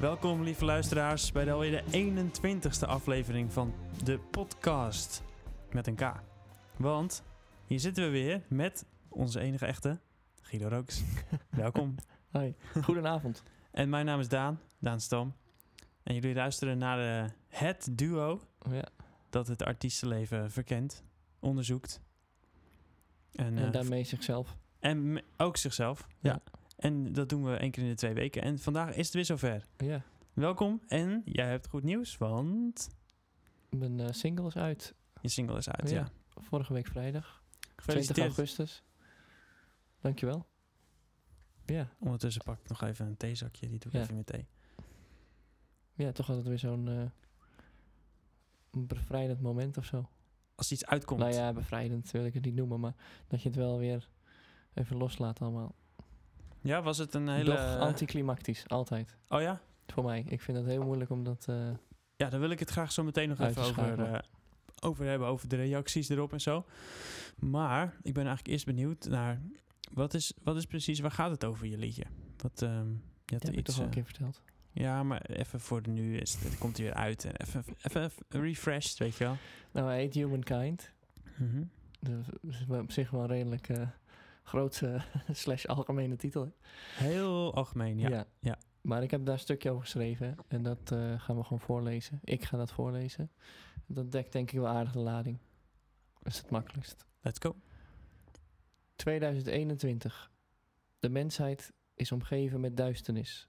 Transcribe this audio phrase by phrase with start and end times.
[0.00, 3.74] Welkom, lieve luisteraars, bij de alweer de 21ste aflevering van
[4.04, 5.22] de podcast
[5.70, 6.12] met een K.
[6.76, 7.22] Want
[7.66, 10.00] hier zitten we weer met onze enige echte
[10.42, 11.02] Guido Rooks.
[11.50, 11.94] Welkom.
[12.30, 13.42] Hoi, goedenavond.
[13.70, 15.34] En mijn naam is Daan, Daan Stam.
[16.02, 18.40] En jullie luisteren naar eh, het duo
[18.70, 18.88] Ja,
[19.30, 21.04] dat het artiestenleven verkent,
[21.40, 22.00] onderzoekt.
[23.32, 24.56] En, en eh, daarmee zichzelf.
[24.78, 26.06] en ook zichzelf.
[26.20, 26.40] Ja.
[26.76, 28.42] En dat doen we één keer in de twee weken.
[28.42, 29.64] En vandaag is het weer zover.
[29.76, 30.80] Ja, Welkom.
[30.86, 32.88] En jij hebt goed nieuws, want
[33.70, 34.94] mijn eh, single is uit.
[35.20, 35.90] je single is uit.
[35.90, 35.96] Ja.
[35.96, 36.08] Ja.
[36.42, 38.26] Vorige week vrijdag, 20 Gefeliciteerd.
[38.26, 38.82] augustus.
[40.00, 40.46] Dankjewel.
[41.66, 43.68] Ja, Ondertussen pak ik nog even een theezakje.
[43.68, 44.02] Die doe ik Ja.
[44.02, 44.46] even met thee.
[45.94, 47.04] ja, toch altijd weer zo'n eh,
[48.70, 50.08] bevrijdend moment of zo.
[50.54, 51.20] Als iets uitkomt.
[51.20, 52.94] Nou ja, bevrijdend wil ik het niet noemen, maar
[53.26, 54.08] dat je het wel weer
[54.74, 55.74] even loslaat allemaal.
[56.64, 57.44] Ja, was het een hele...
[57.50, 59.16] Doch anticlimactisch, altijd.
[59.28, 59.60] Oh ja?
[59.86, 60.24] Voor mij.
[60.28, 61.44] Ik vind het heel moeilijk om dat...
[61.48, 61.56] eh,
[62.16, 64.18] Ja, daar wil ik het graag zo meteen nog even over, eh,
[64.80, 65.28] over hebben.
[65.28, 66.64] Over de reacties erop en zo.
[67.38, 69.40] Maar ik ben eigenlijk eerst benieuwd naar...
[69.92, 71.00] Wat is, wat is precies...
[71.00, 72.04] Waar gaat het over, je liedje?
[72.36, 72.88] Wat, ehm,
[73.24, 74.42] je had ja, heb ik toch al een eh, keer verteld.
[74.72, 77.24] Ja, maar even voor de nu is het, komt hij weer uit.
[77.24, 79.36] En even, even refreshed, weet je wel.
[79.72, 80.90] Nou, hij heet Humankind.
[81.36, 81.62] Mhm.
[82.00, 83.68] Dat is op zich wel redelijk
[84.44, 86.52] grootse slash algemene titel.
[86.96, 88.26] Heel algemeen, ja.
[88.40, 88.58] ja.
[88.80, 92.20] Maar ik heb daar een stukje over geschreven en dat eh, gaan we gewoon voorlezen.
[92.24, 93.30] Ik ga dat voorlezen.
[93.86, 95.38] Dat dekt denk ik wel aardig de lading.
[96.18, 97.06] Dat is het makkelijkst.
[97.20, 97.56] Let's go.
[98.96, 100.30] 2021.
[100.98, 103.48] De mensheid is omgeven met duisternis.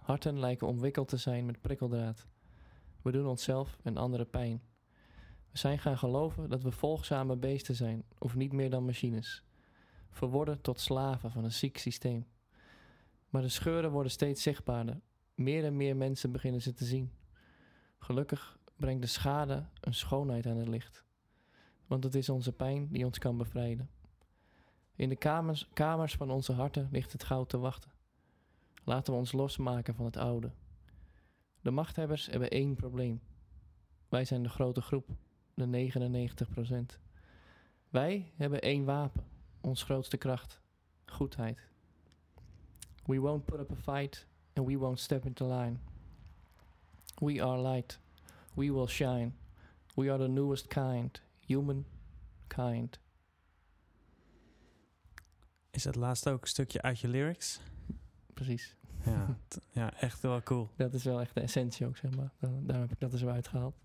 [0.00, 2.26] Harten lijken omwikkeld te zijn met prikkeldraad.
[3.02, 4.62] We doen onszelf en anderen pijn.
[5.50, 9.45] We zijn gaan geloven dat we volgzame beesten zijn, of niet meer dan machines.
[10.16, 12.26] Verworden tot slaven van een ziek systeem.
[13.28, 15.00] Maar de scheuren worden steeds zichtbaarder.
[15.34, 17.12] Meer en meer mensen beginnen ze te zien.
[17.98, 21.04] Gelukkig brengt de schade een schoonheid aan het licht.
[21.86, 23.90] Want het is onze pijn die ons kan bevrijden.
[24.94, 27.90] In de kamers, kamers van onze harten ligt het goud te wachten.
[28.84, 30.50] Laten we ons losmaken van het oude.
[31.60, 33.20] De machthebbers hebben één probleem.
[34.08, 35.08] Wij zijn de grote groep,
[35.54, 35.90] de
[36.96, 37.00] 99%.
[37.88, 39.24] Wij hebben één wapen,
[39.66, 40.60] ons grootste kracht,
[41.06, 41.60] goedheid.
[43.04, 45.78] We won't put up a fight and we won't step into line.
[47.20, 47.98] We are light,
[48.54, 49.32] we will shine.
[49.94, 51.84] We are the newest kind, human
[52.46, 52.98] kind.
[55.70, 57.60] Is dat laatste ook een stukje uit je lyrics?
[58.34, 58.76] Precies.
[59.04, 59.38] Ja,
[59.80, 60.70] ja echt wel cool.
[60.76, 62.32] Dat is wel echt de essentie ook, zeg maar.
[62.38, 63.76] Daar, daar heb ik dat er zo uitgehaald.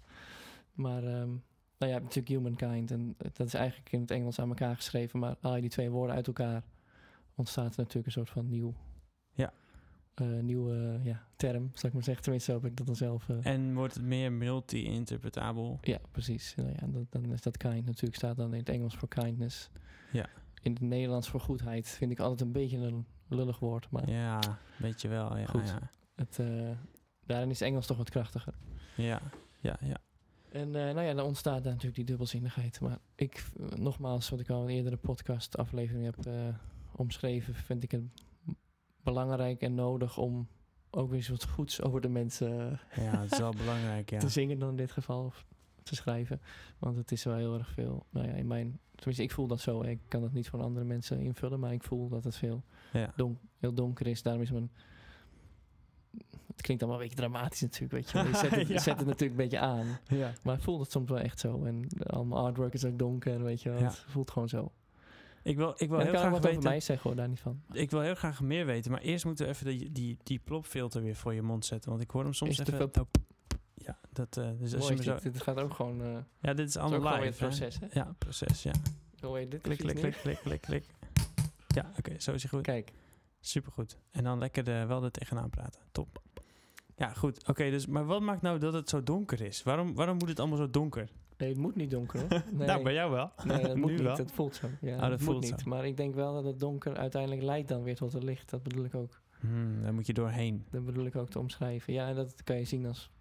[0.73, 1.35] Maar, ehm,
[1.81, 2.27] nou ja, je hebt natuurlijk
[2.59, 2.91] humankind.
[2.91, 5.19] En dat is eigenlijk in het Engels aan elkaar geschreven.
[5.19, 6.63] Maar haal je die twee woorden uit elkaar,
[7.35, 8.73] ontstaat er natuurlijk een soort van nieuw...
[9.33, 9.53] Ja.
[10.13, 12.23] eh, nieuwe ja, term, zal ik maar zeggen.
[12.23, 13.29] Tenminste, heb ik dat dan zelf...
[13.29, 15.77] eh, En wordt het meer multi-interpretabel?
[15.81, 16.55] ja, precies.
[16.55, 19.69] Nou ja, dat, dan is dat kind natuurlijk, staat dan in het Engels voor kindness.
[20.11, 20.25] Ja.
[20.61, 23.89] In het Nederlands voor goedheid vind ik altijd een beetje een lullig woord.
[23.89, 24.39] Maar Ja,
[24.77, 25.37] weet je wel.
[25.37, 25.67] Ja, Goed.
[25.67, 25.91] ja.
[26.15, 26.69] het, eh,
[27.25, 28.53] daarin is Engels toch wat krachtiger.
[28.95, 29.21] Ja,
[29.59, 29.97] ja, ja.
[30.51, 32.79] En eh, nou ja, dan ontstaat daar natuurlijk die dubbelzinnigheid.
[32.79, 36.55] Maar ik, eh, nogmaals, wat ik al in een eerdere podcast aflevering heb eh,
[36.91, 38.03] omschreven, vind ik het
[39.03, 40.47] belangrijk en nodig om
[40.89, 44.19] ook weer eens wat goeds over de mensen Ja, het is wel belangrijk, ja.
[44.19, 45.25] te zingen dan in dit geval.
[45.25, 45.45] Of
[45.83, 46.41] te schrijven.
[46.79, 48.05] Want het is wel heel erg veel.
[48.09, 48.79] Nou ja, in mijn.
[48.95, 49.81] Tenminste, ik voel dat zo.
[49.81, 51.59] Ik kan dat niet voor andere mensen invullen.
[51.59, 52.63] Maar ik voel dat het veel
[52.93, 53.13] ja.
[53.59, 54.21] heel donker is.
[54.21, 54.71] Daarom is mijn.
[56.61, 57.91] Het klinkt allemaal een beetje dramatisch natuurlijk.
[57.91, 58.29] Weet je.
[58.29, 58.79] Je zet het, je Ja.
[58.79, 59.99] zet het natuurlijk een beetje aan.
[60.07, 60.33] ja.
[60.43, 61.63] Maar ik voel het soms wel echt zo.
[61.65, 63.79] En allemaal artwork is ook donker, weet je wel.
[63.79, 63.85] Ja.
[63.85, 64.71] Het voelt gewoon zo.
[65.43, 66.69] Ik wil, ik wil en heel graag wat over weten...
[66.69, 67.61] mij zeggen hoor, daar niet van.
[67.71, 71.01] Ik wil heel graag meer weten, maar eerst moeten we even die, die, die plopfilter
[71.01, 71.89] weer voor je mond zetten.
[71.89, 72.73] Want ik hoor hem soms even...
[72.77, 73.05] veel- Oh,
[73.75, 75.17] ja, dat, eh, dus als je zo...
[75.23, 75.41] dit.
[75.41, 76.01] Gaat ook gewoon...
[76.03, 77.87] eh Ja, dit is allemaal live, proces, hè?
[77.91, 78.71] Ja, proces, ja.
[79.21, 79.61] Hoe heet dit?
[79.61, 80.85] Klik, klik, klik, klik, klik, klik.
[81.67, 82.61] Ja, oké, zo is hij goed.
[82.61, 82.91] Kijk,
[83.39, 83.97] Supergoed.
[84.11, 85.81] En dan lekker de, wel er tegenaan praten.
[85.91, 86.21] Top.
[87.01, 87.47] Ja, goed.
[87.47, 89.63] Oké, dus, maar wat maakt nou dat het zo donker is?
[89.63, 91.09] Waarom, waarom moet het allemaal zo donker?
[91.37, 92.29] nee, het moet niet donker hoor.
[92.53, 93.31] Nee, Nou, bij jou wel.
[93.43, 94.01] nee dat moet Nu niet.
[94.01, 94.15] wel.
[94.17, 94.67] Het voelt zo.
[94.81, 95.65] Ja, dat het voelt moet niet.
[95.65, 98.49] Maar ik denk wel dat het donker uiteindelijk leidt dan weer tot het licht.
[98.49, 99.21] Dat bedoel ik ook.
[99.39, 100.65] Hmm, daar moet je doorheen.
[100.69, 101.93] Dat bedoel ik ook te omschrijven.
[101.93, 103.11] Ja, en dat kan je zien als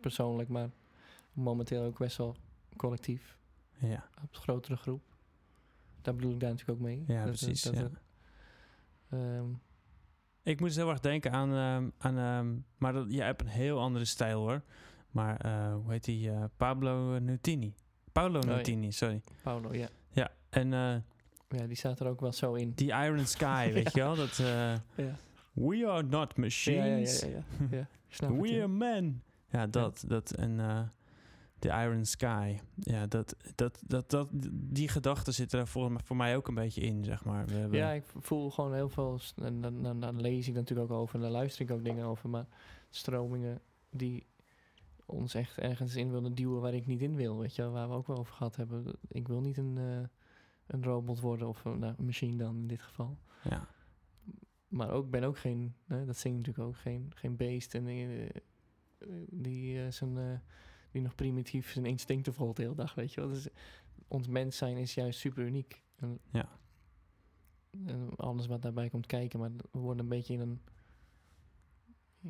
[0.00, 0.70] persoonlijk, maar
[1.32, 2.36] momenteel ook best wel
[2.76, 3.36] collectief.
[3.78, 5.02] Ja, Op een grotere groep.
[6.02, 7.04] Daar bedoel ik daar natuurlijk ook mee.
[7.06, 7.62] ja Dat- precies.
[7.62, 7.80] dat ja.
[7.82, 7.92] het,
[9.10, 9.44] ehm,
[10.50, 11.54] Ik moet dus heel erg denken aan...
[11.54, 14.62] ehm, aan ehm, maar dat, jij hebt een heel andere stijl hoor.
[15.10, 16.30] Maar eh, hoe heet die?
[16.30, 17.74] eh, Pablo Nutini.
[18.12, 18.54] Paolo ja.
[18.56, 19.20] Nutini, sorry.
[19.42, 19.88] Paolo, ja.
[20.12, 20.94] Ja, en eh,
[21.48, 22.72] Ja, die staat er ook wel zo in.
[22.74, 24.16] die Iron Sky, weet je wel?
[24.16, 24.36] Dat...
[24.36, 25.16] Ja.
[25.52, 27.20] We are not machines.
[27.20, 27.28] ja,
[27.70, 29.22] ja, ja, We are men.
[29.48, 30.04] Ja, dat.
[30.06, 30.58] dat en
[31.60, 32.58] The Iron Sky.
[32.74, 36.80] Ja, dat, dat, dat, dat, die gedachten zitten er voor, voor mij ook een beetje
[36.80, 37.46] in, zeg maar.
[37.46, 39.20] We hebben, Ja, ik voel gewoon heel veel.
[39.42, 42.04] En dan, dan, dan lees ik natuurlijk ook over en daar luister ik ook dingen
[42.04, 42.28] over.
[42.28, 42.46] Maar
[42.90, 43.60] stromingen
[43.90, 44.26] die
[45.06, 47.38] ons echt ergens in willen duwen waar ik niet in wil.
[47.38, 48.84] Weet je, waar we ook wel over gehad hebben.
[49.08, 50.08] Ik wil niet een, eh,
[50.66, 53.18] een robot worden of een, nou, een machine dan in dit geval.
[53.42, 53.68] ja.
[54.68, 57.74] Maar ook ben ook geen, hè, dat zingt natuurlijk ook, geen, geen beest.
[57.74, 58.30] En eh,
[59.28, 60.42] die, eh, zijn,
[60.90, 63.30] die nog primitief zijn instincten volgt de hele dag, weet je wel.
[63.30, 63.48] Dus
[64.08, 65.82] ons mens zijn is juist super uniek.
[65.96, 66.48] En, Ja.
[67.86, 70.60] en alles wat daarbij komt kijken, maar we worden een beetje in een,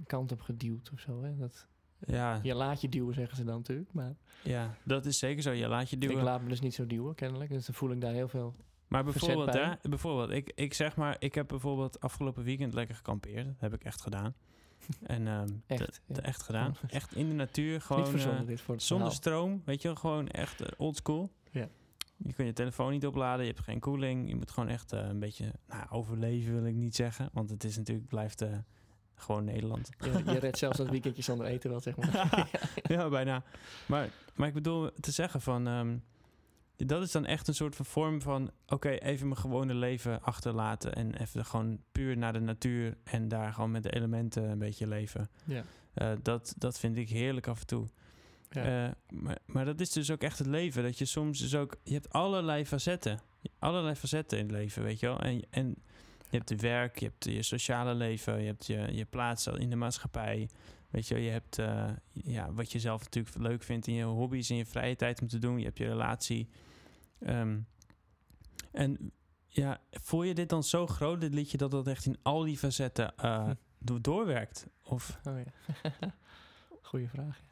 [0.07, 1.23] kant op geduwd of zo.
[1.23, 1.37] Hè?
[1.37, 1.67] Dat,
[2.07, 3.93] Ja, je laat je duwen, zeggen ze dan natuurlijk.
[3.93, 5.51] Maar ja, dat is zeker zo.
[5.51, 6.17] Je laat je duwen.
[6.17, 7.51] ik laat me dus niet zo duwen, kennelijk.
[7.51, 8.55] Dus dan voel ik daar heel veel...
[8.89, 13.47] Maar bijvoorbeeld, hè, bijvoorbeeld ik, ik zeg maar, ik heb bijvoorbeeld afgelopen weekend lekker gekampeerd.
[13.47, 14.35] Dat heb ik echt gedaan.
[15.03, 16.21] En ehm, Echt, ja.
[16.21, 16.77] echt gedaan.
[16.89, 20.29] Echt in de natuur, gewoon eh, dit voor het zonder stroom, weet je wel, gewoon
[20.29, 21.31] echt eh, oldschool.
[21.51, 21.69] Ja.
[22.17, 24.29] Je kunt je telefoon niet opladen, je hebt geen koeling.
[24.29, 27.31] Je moet gewoon echt eh, een beetje, nou, overleven wil ik niet zeggen.
[27.33, 28.45] Want het is natuurlijk, blijft
[29.15, 29.91] gewoon Nederland.
[29.99, 32.49] Je, je redt zelfs dat weekendje zonder eten wel, zeg maar.
[32.83, 33.43] ja, bijna.
[33.87, 35.67] Maar, maar ik bedoel te zeggen van...
[35.67, 35.97] ehm,
[36.87, 38.51] dat is dan echt een soort van vorm van...
[38.67, 40.95] oké, even mijn gewone leven achterlaten...
[40.95, 42.97] en even gewoon puur naar de natuur...
[43.05, 45.31] en daar gewoon met de elementen een beetje leven.
[45.45, 45.65] ja.
[45.95, 47.87] Eh, dat, dat vind ik heerlijk af en toe.
[48.51, 48.87] Ja.
[48.87, 50.83] Eh, maar, maar dat is dus ook echt het leven.
[50.83, 51.77] Dat je soms dus ook...
[51.85, 53.21] Je hebt allerlei facetten.
[53.59, 55.21] Allerlei facetten in het leven, weet je wel.
[55.21, 55.67] En, en
[56.31, 58.41] je hebt het werk, je hebt je sociale leven...
[58.41, 60.49] je hebt je, je plaats in de maatschappij...
[60.91, 64.51] Weet je, je hebt eh, ja, wat je zelf natuurlijk leuk vindt in je hobby's,
[64.51, 65.59] in je vrije tijd om te doen.
[65.59, 66.49] Je hebt je relatie.
[67.21, 67.59] Ehm,
[68.73, 69.13] en
[69.47, 72.59] ja, voel je dit dan zo groot, dit liedje, dat dat echt in al die
[72.59, 73.55] facetten eh, Hm.
[73.79, 74.67] do- doorwerkt?
[74.85, 75.53] Of Oh ja.
[76.83, 77.39] Goeie vraag.
[77.39, 77.49] ja.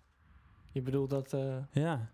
[0.72, 2.10] Je bedoelt dat, eh, ja.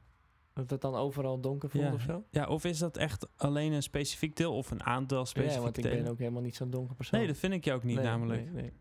[0.52, 1.92] dat het dan overal donker voelt Ja.
[1.92, 2.24] of zo?
[2.30, 5.76] ja, of is dat echt alleen een specifiek deel of een aantal specifieke Ja, want
[5.76, 6.02] ik delen?
[6.02, 7.18] ben ook helemaal niet zo'n donker persoon.
[7.18, 8.44] Nee, dat vind ik je ook niet Nee, namelijk.
[8.44, 8.72] Nee, nee.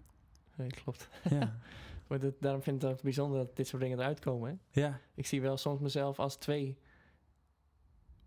[0.56, 1.08] Nee, klopt.
[1.30, 1.56] Ja.
[2.08, 4.60] Maar dat, daarom vind ik het ook bijzonder dat dit soort dingen eruit komen.
[4.72, 4.82] Hè?
[4.82, 6.78] ja, Ik zie wel soms mezelf als twee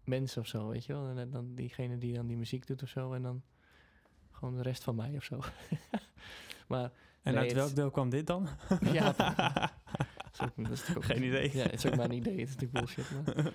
[0.07, 1.09] mensen of zo, weet je wel.
[1.17, 3.13] En dan diegene die dan die muziek doet of zo.
[3.13, 3.43] En dan
[4.31, 5.41] gewoon de rest van mij of zo.
[6.69, 6.93] maar
[7.23, 8.49] en Nee, uit welk deel kwam dit dan?
[8.93, 11.57] ja, dat is, ook, dat is natuurlijk ook Geen idee.
[11.57, 12.39] Ja, het is ook maar een idee.
[12.41, 13.11] Het is natuurlijk bullshit.
[13.11, 13.53] Maar,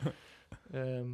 [0.71, 1.09] Ehm,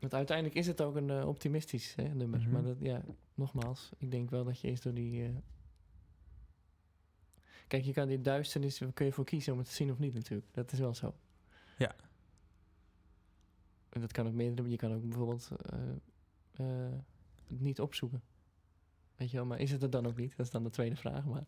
[0.00, 2.40] want uiteindelijk is het ook een eh, optimistisch hè, nummer.
[2.40, 2.50] Mhm.
[2.50, 3.02] Maar dat, ja,
[3.34, 5.24] nogmaals, ik denk wel dat je eerst door die...
[5.24, 5.30] eh,
[7.66, 10.14] Kijk, je kan die duisternis, kun je voor kiezen om het te zien of niet
[10.14, 10.54] natuurlijk.
[10.54, 11.14] Dat is wel zo.
[11.78, 11.94] Ja.
[13.98, 14.68] En dat kan ook meerdere...
[14.70, 15.78] Je kan ook bijvoorbeeld eh,
[16.52, 16.92] eh,
[17.48, 18.22] het niet opzoeken.
[19.16, 20.36] Weet je wel, maar is het er dan ook niet?
[20.36, 21.44] Dat is dan de tweede vraag, maar...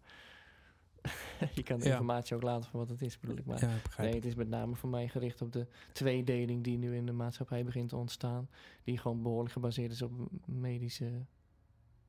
[1.54, 1.90] je kan de Ja.
[1.90, 3.44] informatie ook laten voor wat het is, bedoel ik.
[3.46, 6.96] Maar ja, Nee, het is met name voor mij gericht op de tweedeling die nu
[6.96, 8.48] in de maatschappij begint te ontstaan.
[8.84, 10.12] Die gewoon behoorlijk gebaseerd is op
[10.46, 11.10] medische,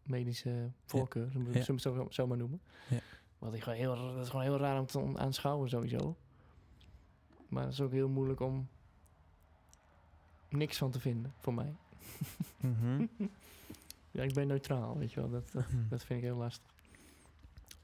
[0.03, 1.63] medische voorkeur, zullen we Ja.
[1.63, 2.61] zullen we het zo, zo maar noemen.
[2.89, 2.99] Ja.
[3.39, 6.17] Wat ik gewoon heel, dat is gewoon heel raar om te aanschouwen sowieso.
[7.49, 8.67] Maar het is ook heel moeilijk om
[10.51, 11.74] niks van te vinden, voor mij.
[12.62, 13.06] Mhm.
[14.13, 15.29] Ja, ik ben neutraal, weet je wel.
[15.29, 15.88] Dat, dat, Mhm.
[15.89, 16.65] dat vind ik heel lastig.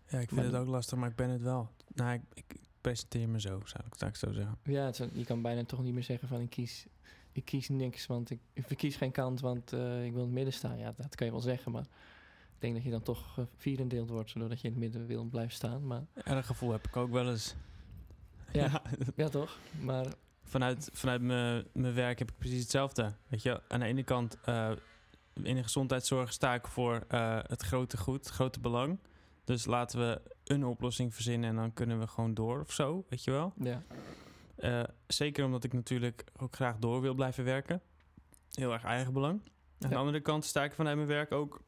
[0.07, 1.69] Ja, ik vind Maar het ook lastig, maar ik ben het wel.
[1.93, 4.57] Nou, ik, ik presenteer me zo, zou ik, zo zeggen.
[4.63, 6.85] Ja, het je kan bijna toch niet meer zeggen van ik kies,
[7.31, 10.33] ik kies niks, want ik, ik verkies geen kant, want eh, ik wil in het
[10.35, 10.77] midden staan.
[10.77, 11.81] Ja, dat kan je wel zeggen, maar
[12.53, 15.23] ik denk dat je dan toch uh, vierendeeld wordt, zodat je in het midden wil
[15.23, 15.87] blijven staan.
[15.87, 17.55] Maar dat gevoel heb ik ook wel eens.
[18.51, 18.81] Ja.
[19.15, 19.57] ja, toch?
[19.81, 20.05] Maar
[20.47, 23.13] vanuit vanuit mijn mijn werk heb ik precies hetzelfde.
[23.27, 24.71] Weet je, aan de ene kant eh,
[25.43, 28.99] in de gezondheidszorg sta ik voor eh, het grote goed, het grote belang.
[29.43, 33.23] Dus laten we een oplossing verzinnen en dan kunnen we gewoon door of zo, weet
[33.23, 33.53] je wel.
[33.59, 33.81] ja,
[34.55, 37.81] Eh, zeker omdat ik natuurlijk ook graag door wil blijven werken.
[38.51, 39.41] Heel erg eigen belang.
[39.79, 41.61] Aan de andere kant sta ik vanuit mijn werk ook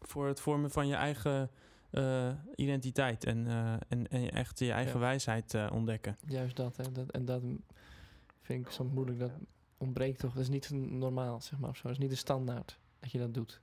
[0.00, 1.50] voor het vormen van je eigen
[2.56, 3.24] identiteit.
[3.24, 3.46] En,
[3.88, 4.98] en, en echt je eigen Ja.
[4.98, 6.16] wijsheid ontdekken.
[6.26, 6.92] juist dat, hè.
[6.92, 7.10] dat.
[7.10, 7.42] En dat
[8.50, 9.18] vind ik soms moeilijk.
[9.18, 9.32] Dat
[9.78, 10.32] ontbreekt toch.
[10.32, 11.70] Dat is niet normaal, zeg maar.
[11.70, 11.82] Of zo.
[11.82, 13.60] Dat is niet de standaard dat je dat doet.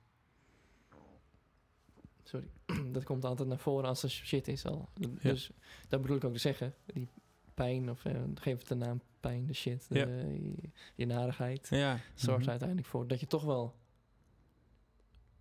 [2.22, 2.46] Sorry.
[2.92, 4.88] dat komt altijd naar voren als er shit is al.
[5.22, 5.50] Dus
[5.88, 6.74] dat bedoel ik ook te zeggen.
[6.86, 7.08] Die
[7.54, 10.06] pijn, of eh, geef het de naam pijn, de shit, de, Ja.
[10.06, 10.54] je,
[10.94, 11.66] je narigheid.
[11.70, 12.00] Ja.
[12.14, 12.50] Zorgt Mhm.
[12.50, 13.74] uiteindelijk voor dat je toch wel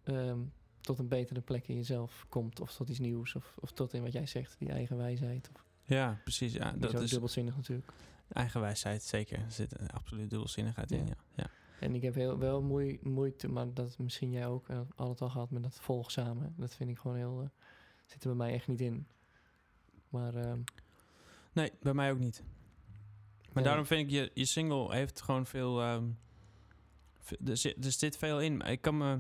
[0.04, 0.40] ehm,
[0.82, 2.60] tot een betere plek in jezelf komt.
[2.60, 3.36] Of tot iets nieuws.
[3.36, 5.50] Of, of tot in wat jij zegt, die eigen wijsheid.
[5.56, 6.54] Of, Ja, precies.
[6.54, 7.92] Ja, dat is dubbelzinnig natuurlijk.
[8.32, 9.40] Eigen wijsheid, zeker.
[9.40, 11.16] Er zit een absoluut dubbelzinnigheid in, Ja.
[11.36, 11.50] ja.
[11.80, 15.30] En ik heb heel, wel moei, moeite, maar dat misschien jij ook uh, altijd al
[15.30, 16.52] gehad met dat volgzame.
[16.56, 17.42] Dat vind ik gewoon heel...
[17.42, 17.50] eh,
[18.06, 19.08] zit er bij mij echt niet in.
[20.10, 20.60] Maar ehm,
[21.54, 22.44] Nee, bij mij ook niet.
[23.54, 25.76] Maar daarom vind ik je, je single heeft gewoon veel.
[27.20, 28.62] ve- er, zit, er zit veel in.
[28.62, 29.20] Ik kan me.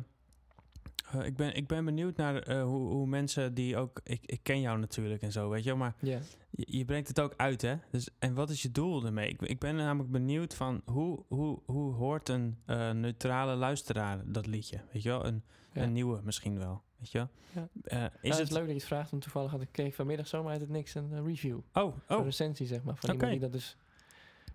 [1.11, 3.99] Eh, ik, ben, ik ben benieuwd naar eh, hoe, hoe mensen die ook.
[4.03, 5.73] Ik, ik ken jou natuurlijk en zo, weet je.
[5.73, 7.75] Maar je, je brengt het ook uit, hè?
[7.91, 9.29] Dus, en wat is je doel ermee?
[9.29, 14.45] Ik, ik ben namelijk benieuwd van hoe, hoe, hoe hoort een eh, neutrale luisteraar dat
[14.45, 14.79] liedje?
[14.91, 15.25] Weet je wel?
[15.25, 15.83] Een, Ja.
[15.83, 16.81] een nieuwe misschien wel.
[16.97, 17.29] Weet je wel?
[17.53, 17.69] Ja.
[17.83, 18.47] Ja, is het het.
[18.47, 20.69] is leuk dat je het vraagt, want toevallig had ik kreeg vanmiddag zomaar uit het
[20.69, 21.59] niks een review.
[21.73, 23.77] Oh, Een oh, recensie, zeg maar, van iemand die dat dus...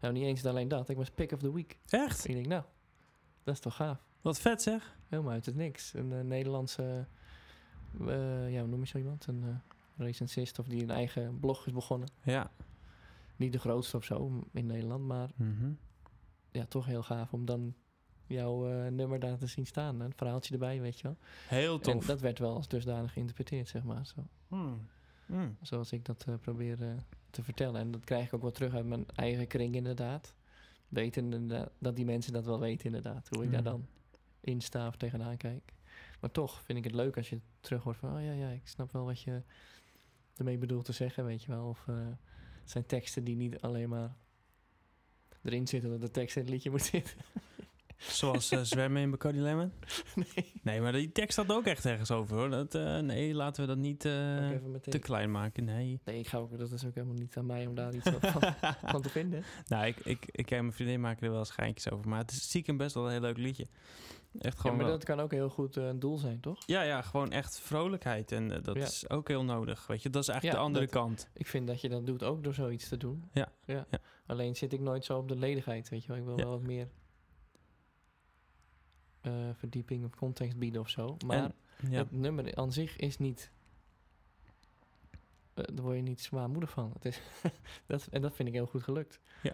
[0.01, 0.89] Nou, niet eens alleen dat.
[0.89, 1.79] Ik was pick of the week.
[1.89, 2.29] echt?
[2.29, 2.63] Ik denk, nou,
[3.45, 3.99] dat is toch gaaf.
[4.21, 4.97] Wat vet zeg.
[5.13, 5.95] Helemaal uit het niks.
[5.95, 7.07] Een eh, Nederlandse,
[8.01, 9.27] eh, ja, hoe noem je zo iemand?
[9.27, 9.55] Een eh,
[9.97, 12.09] recensist of die een eigen blog is begonnen.
[12.23, 12.51] Ja.
[13.37, 15.73] Niet de grootste of zo in Nederland, maar Mhm.
[16.51, 17.75] ja, toch heel gaaf om dan
[18.27, 20.01] jouw eh, nummer daar te zien staan.
[20.01, 21.17] Een verhaaltje erbij, weet je wel.
[21.49, 22.01] Heel tof.
[22.01, 24.07] En dat werd wel als dusdanig geïnterpreteerd, zeg maar.
[24.07, 24.87] Zo, Hmm.
[25.27, 25.57] Hmm.
[25.63, 26.77] zoals ik dat eh, probeer
[27.31, 27.81] te vertellen.
[27.81, 30.35] En dat krijg ik ook wel terug uit mijn eigen kring, inderdaad.
[30.89, 33.29] Weten dat die mensen dat wel weten, inderdaad.
[33.29, 33.71] Hoe ik daar Mhm.
[33.71, 33.87] dan
[34.43, 35.73] in sta of tegenaan kijk.
[36.21, 38.17] Maar toch vind ik het leuk als je terug hoort van...
[38.17, 39.43] oh ja, ja, ik snap wel wat je
[40.37, 41.69] ermee bedoelt te zeggen, weet je wel.
[41.69, 41.95] Of eh,
[42.61, 44.17] het zijn teksten die niet alleen maar
[45.43, 45.91] erin zitten...
[45.91, 47.15] dat de tekst in het liedje moet zitten.
[47.97, 49.73] Zoals eh, zwemmen in Bacardi Lemon?
[50.15, 52.51] nee, Nee, maar die tekst staat ook echt ergens over hoor.
[52.51, 55.65] Dat, eh, nee, laten we dat niet te klein maken.
[55.65, 56.01] Nee.
[56.05, 58.55] Nee, ik ga ook, dat is ook helemaal niet aan mij om daar iets van,
[58.85, 59.45] van te vinden.
[59.69, 62.09] nou, ik, ik, ik en mijn vriendin maken er wel schijntjes over.
[62.09, 63.67] Maar het is stiekem best wel een heel leuk liedje.
[64.39, 66.63] Echt Ja, gewoon maar dat kan ook heel goed eh, een doel zijn, toch?
[66.67, 68.33] ja, ja, gewoon echt vrolijkheid.
[68.33, 68.83] En eh, dat Ja.
[68.83, 69.87] is ook heel nodig.
[69.87, 71.29] Weet je, dat is eigenlijk Ja, de andere dat- kant.
[71.33, 73.25] Ik vind dat je dat doet ook door zoiets te doen.
[73.33, 73.87] Ja, ja.
[74.27, 76.17] Alleen zit ik nooit zo op de ledigheid, weet je wel.
[76.17, 76.89] Ik wil wel wat meer
[79.21, 81.17] eh, verdieping of context bieden of zo.
[81.27, 81.37] Maar
[81.79, 83.51] En- het nummer aan zich is niet...
[85.55, 86.91] daar word je niet zwaarmoedig van.
[86.95, 87.21] Het is
[87.87, 89.21] dat, en dat vind ik heel goed gelukt.
[89.43, 89.53] Ja.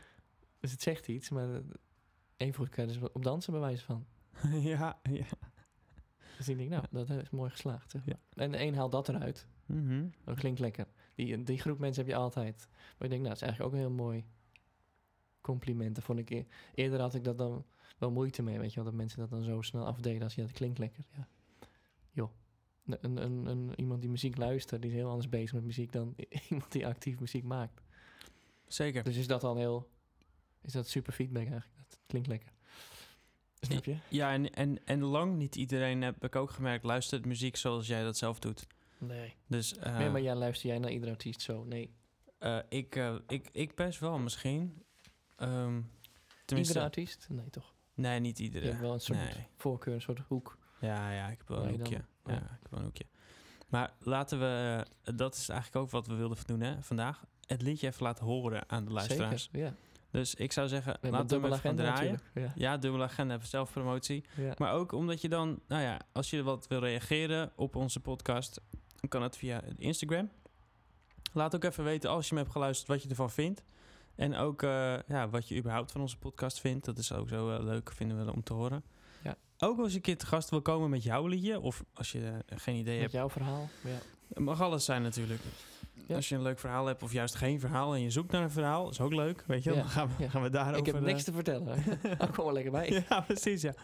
[0.60, 1.48] Dus het zegt iets, maar
[2.36, 4.06] één voet kan je dus op dansen bij wijze van.
[4.72, 5.26] ja, ja.
[6.36, 7.90] Dus ik denk, nou, dat is mooi geslaagd.
[7.90, 8.18] Zeg maar.
[8.34, 9.46] En de een haalt dat eruit.
[9.66, 10.08] Mhm.
[10.24, 10.86] Dat klinkt lekker.
[11.14, 12.68] Die, die groep mensen heb je altijd.
[12.70, 14.24] Maar ik denk, nou, dat is eigenlijk ook een heel mooi
[15.40, 15.94] compliment.
[15.94, 17.64] Dat vond ik eer- eerder had ik dat dan
[17.98, 18.84] wel moeite mee, weet je wel.
[18.84, 21.04] Dat mensen dat dan zo snel afdeden als je dat klinkt lekker.
[21.16, 21.28] Ja.
[22.10, 22.30] Joh.
[22.84, 26.14] Een, een, een, iemand die muziek luistert, die is heel anders bezig met muziek dan
[26.48, 27.82] iemand die actief muziek maakt.
[28.66, 29.04] Zeker.
[29.04, 29.90] Dus is dat dan heel...
[30.60, 31.88] Is dat super feedback eigenlijk?
[31.88, 32.52] Dat klinkt lekker.
[33.60, 33.96] Snap je?
[34.08, 38.02] Ja, en, en, en lang niet iedereen, heb ik ook gemerkt, luistert muziek zoals jij
[38.02, 38.66] dat zelf doet.
[38.98, 39.34] Nee.
[39.46, 41.64] Dus, nee, maar ja, luister jij naar iedere artiest zo?
[41.64, 41.94] Nee.
[42.38, 44.82] eh, ik, eh, ik, ik best wel misschien.
[45.36, 45.80] Ehm,
[46.44, 47.26] tenminste, Iedere artiest?
[47.28, 47.74] Nee, toch?
[47.94, 48.66] nee, niet Je iedere.
[48.66, 49.46] hebt wel een soort Nee.
[49.56, 50.58] voorkeur, een soort hoek.
[50.80, 52.04] Ja, ja, ik heb wel een dan- hoekje.
[52.24, 52.36] Ja, ja.
[52.40, 53.06] ik heb wel een hoekje.
[53.68, 57.24] Maar laten we, dat is eigenlijk ook wat we wilden doen hè, vandaag.
[57.46, 59.42] Het liedje even laten horen aan de luisteraars.
[59.52, 59.74] Zeker, ja.
[60.10, 62.20] Dus ik zou zeggen, we hem even agenda draaien.
[62.34, 62.52] Ja.
[62.54, 64.24] Ja, dubbele agenda, zelfpromotie.
[64.36, 64.54] Ja.
[64.58, 68.60] Maar ook omdat je dan, nou ja, als je wat wil reageren op onze podcast,
[69.00, 70.30] dan kan het via Instagram.
[71.32, 73.64] Laat ook even weten als je hem hebt geluisterd wat je ervan vindt.
[74.14, 76.84] En ook eh, ja, wat je überhaupt van onze podcast vindt.
[76.84, 78.82] Dat is ook zo leuk, vinden we om te horen.
[79.22, 79.36] Ja.
[79.58, 82.42] Ook als je een keer te gast wil komen met jouw liedje, of als je
[82.46, 83.12] eh, geen idee Met hebt.
[83.12, 83.68] jouw verhaal.
[83.84, 83.98] Ja.
[84.28, 85.40] Het mag alles zijn natuurlijk.
[86.08, 86.14] Ja.
[86.16, 88.50] Als je een leuk verhaal hebt of juist geen verhaal en je zoekt naar een
[88.50, 89.44] verhaal, is ook leuk.
[89.46, 89.78] Weet je, wel.
[89.78, 89.84] Ja.
[89.84, 90.28] dan gaan we, Ja.
[90.30, 90.78] gaan we daarover...
[90.78, 91.78] Ik heb eh, niks te vertellen.
[92.18, 93.04] oh, kom maar lekker bij.
[93.08, 93.74] ja, precies, ja.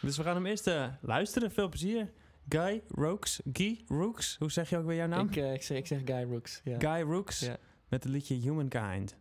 [0.00, 1.50] Dus we gaan hem eerst eh, luisteren.
[1.50, 2.12] Veel plezier.
[2.48, 3.40] Guy Rooks.
[3.52, 4.36] Guy Rooks.
[4.38, 5.26] Hoe zeg je ook weer jouw naam?
[5.28, 6.60] Ik, eh, ik, zeg, ik zeg Guy Rooks.
[6.64, 6.78] Ja.
[6.78, 7.40] Guy Rooks.
[7.40, 7.56] Ja.
[7.88, 9.16] Met het liedje Humankind.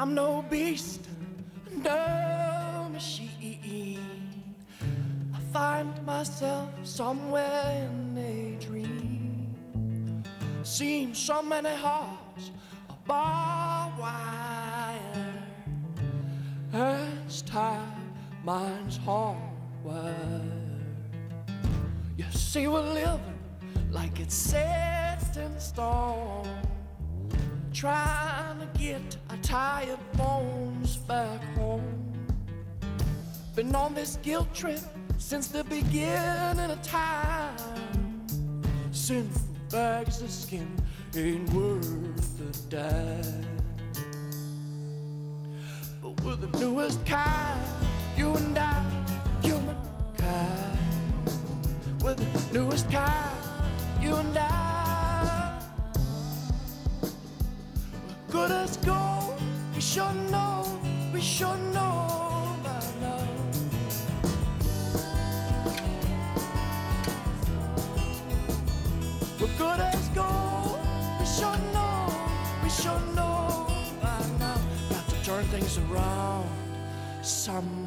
[0.00, 1.00] I'm no beast,
[1.82, 3.98] no machine.
[5.34, 9.11] I find myself somewhere in a dream.
[10.64, 12.52] Seems so many hearts
[12.88, 15.42] are barbed wire.
[16.72, 18.14] As time,
[18.44, 20.14] mine's hardwired.
[22.16, 23.38] You see, we're living
[23.90, 26.48] like it's set in stone
[27.72, 32.14] trying to get our tired bones back home.
[33.56, 34.80] Been on this guilt trip
[35.18, 37.56] since the beginning of time.
[38.92, 40.68] Sinful bags of skin
[41.16, 43.46] ain't worth a dime.
[46.02, 47.58] But we're the newest kind,
[48.14, 48.84] you and I,
[49.40, 50.78] humankind.
[52.02, 53.38] We're the newest kind,
[53.98, 55.58] you and I.
[57.00, 59.40] We're good as gold.
[59.74, 60.66] We should know,
[61.14, 62.11] we should know
[69.42, 70.78] We're good as gold.
[71.18, 72.06] We sure know,
[72.62, 73.66] we sure know
[74.00, 74.54] by now.
[74.88, 76.48] About to turn things around
[77.22, 77.81] Some.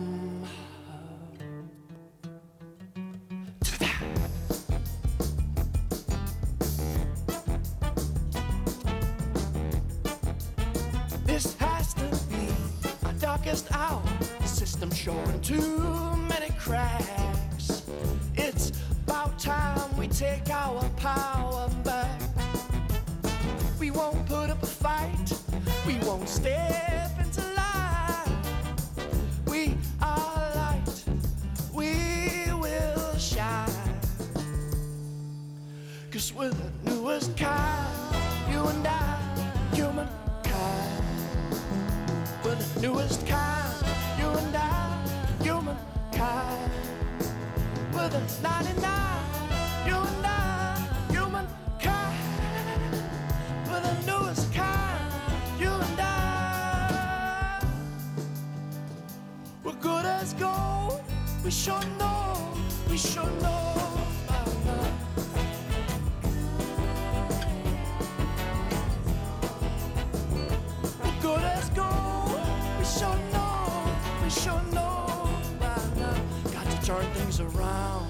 [77.40, 78.08] Around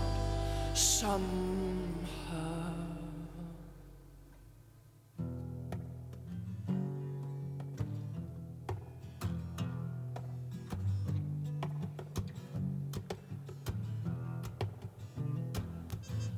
[0.74, 1.26] somehow.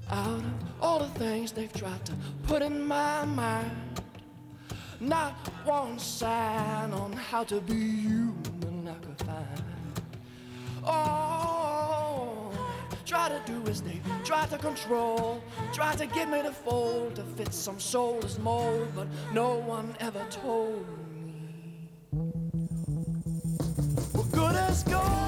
[0.10, 0.44] Out of
[0.82, 2.13] all the things they've tried to
[2.44, 4.01] put in my mind,
[5.00, 5.34] not
[5.65, 8.17] one sign on how to be human
[13.46, 15.41] to do is they try to control,
[15.74, 20.26] try to get me to fold to fit some soulless mold, but no one ever
[20.30, 21.89] told me.
[24.13, 25.27] We're good as gold,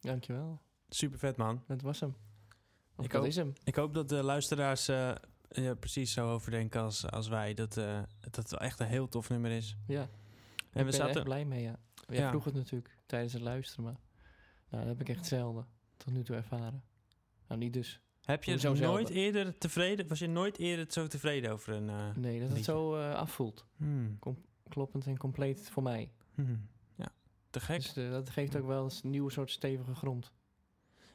[0.00, 0.60] Dankjewel.
[0.88, 1.62] Super vet, man.
[1.66, 2.14] Dat was hem.
[2.96, 3.26] Of Ik dat ook.
[3.26, 3.52] is hem.
[3.64, 5.12] Ik hoop dat de luisteraars eh,
[5.48, 7.54] ja, precies zo overdenken als, als wij.
[7.54, 9.76] Dat, eh, dat het echt een heel tof nummer is.
[9.86, 10.00] Ja.
[10.00, 10.10] En ik
[10.72, 11.14] we ben er zaten...
[11.14, 11.78] echt blij mee, ja.
[12.08, 12.28] Jij Ja.
[12.30, 13.96] vroeg het natuurlijk tijdens het luisteren, maar...
[14.68, 16.82] Nou, dat heb ik echt zelden tot nu toe ervaren.
[17.48, 18.00] Nou, niet dus.
[18.20, 20.08] Heb je nooit eerder tevreden...
[20.08, 21.88] Was je nooit eerder zo tevreden over een...
[21.88, 23.66] eh, Nee, dat het zo eh, afvoelt.
[23.76, 24.18] hmm,
[24.68, 26.10] Kloppend en compleet voor mij.
[26.34, 26.68] hmm.
[27.50, 27.82] Te gek.
[27.82, 30.32] Dus eh, dat geeft ook wel eens een nieuwe soort stevige grond.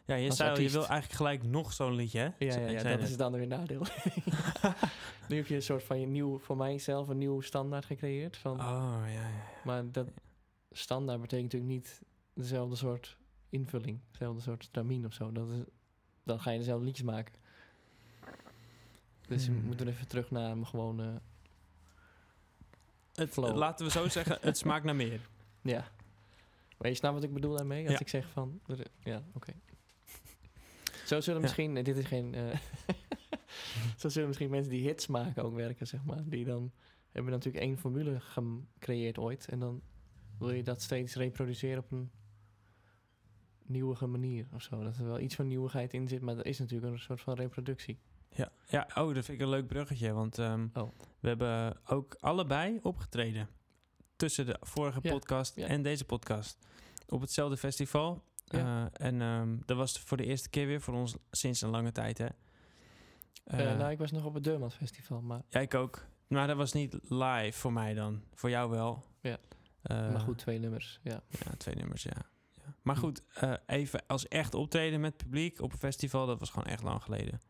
[0.05, 2.25] ja, je, al, je wil eigenlijk gelijk nog zo'n liedje, hè?
[2.45, 3.01] Ja, ja, dat net.
[3.01, 3.85] is dan weer een nadeel.
[5.29, 8.37] nu heb je een soort van je nieuw, voor mijzelf een nieuw standaard gecreëerd.
[8.37, 9.29] Van, Oh, ja, ja.
[9.63, 10.07] Maar dat
[10.71, 12.01] standaard betekent natuurlijk niet
[12.33, 13.17] dezelfde soort
[13.49, 13.99] invulling.
[14.11, 15.31] Dezelfde soort stramien of zo.
[15.31, 15.59] Dat is,
[16.23, 17.33] dan ga je dezelfde liedjes maken.
[19.27, 19.55] Dus Hmm.
[19.61, 21.21] we moeten even terug naar hem gewoon...
[23.13, 23.55] Het, Flow.
[23.55, 25.29] laten we zo zeggen, het smaakt naar meer.
[25.61, 25.87] ja.
[26.77, 27.83] Maar je snapt wat ik bedoel daarmee?
[27.83, 27.99] Als Ja.
[27.99, 28.59] ik zeg van...
[29.03, 29.53] Ja, oké.
[31.05, 31.73] Zo zullen misschien...
[31.73, 32.33] Dit is geen...
[32.33, 32.43] eh,
[33.97, 36.21] zo zullen misschien mensen die hits maken ook werken, zeg maar.
[36.25, 36.71] Die dan...
[37.11, 39.47] Hebben natuurlijk één formule gecreëerd ooit.
[39.47, 39.81] En dan
[40.39, 42.11] wil je dat steeds reproduceren op een
[43.65, 44.83] nieuwige manier of zo.
[44.83, 47.33] Dat er wel iets van nieuwigheid in zit, maar dat is natuurlijk een soort van
[47.33, 47.99] reproductie.
[48.29, 50.13] Ja, ja oh, dat vind ik een leuk bruggetje.
[50.13, 50.89] Want ehm, Oh.
[51.19, 53.47] we hebben ook allebei opgetreden.
[54.25, 55.67] Tussen de vorige Ja, podcast ja.
[55.67, 56.57] en deze podcast.
[57.07, 58.23] Op hetzelfde festival.
[58.45, 58.89] Ja.
[58.93, 61.91] Eh, en ehm, dat was voor de eerste keer weer voor ons sinds een lange
[61.91, 62.25] tijd, hè?
[63.43, 66.05] Eh, Eh, nou, ik was nog op het Deurmat Festival, maar, ja, ik ook.
[66.27, 68.21] Maar dat was niet live voor mij dan.
[68.33, 69.03] Voor jou wel.
[69.21, 69.37] Ja.
[69.87, 70.99] Maar goed, twee nummers.
[71.03, 71.21] Ja.
[71.29, 72.15] Ja, twee nummers, ja.
[72.53, 72.73] ja.
[72.81, 73.21] Maar goed,
[73.65, 77.41] even als echt optreden met publiek op een festival, dat was gewoon echt lang geleden.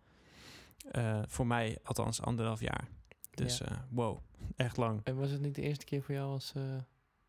[1.27, 2.87] Voor mij althans anderhalf jaar.
[3.31, 3.87] Dus Ja.
[3.89, 4.19] wow,
[4.55, 5.01] echt lang.
[5.03, 6.63] En was het niet de eerste keer voor jou als eh,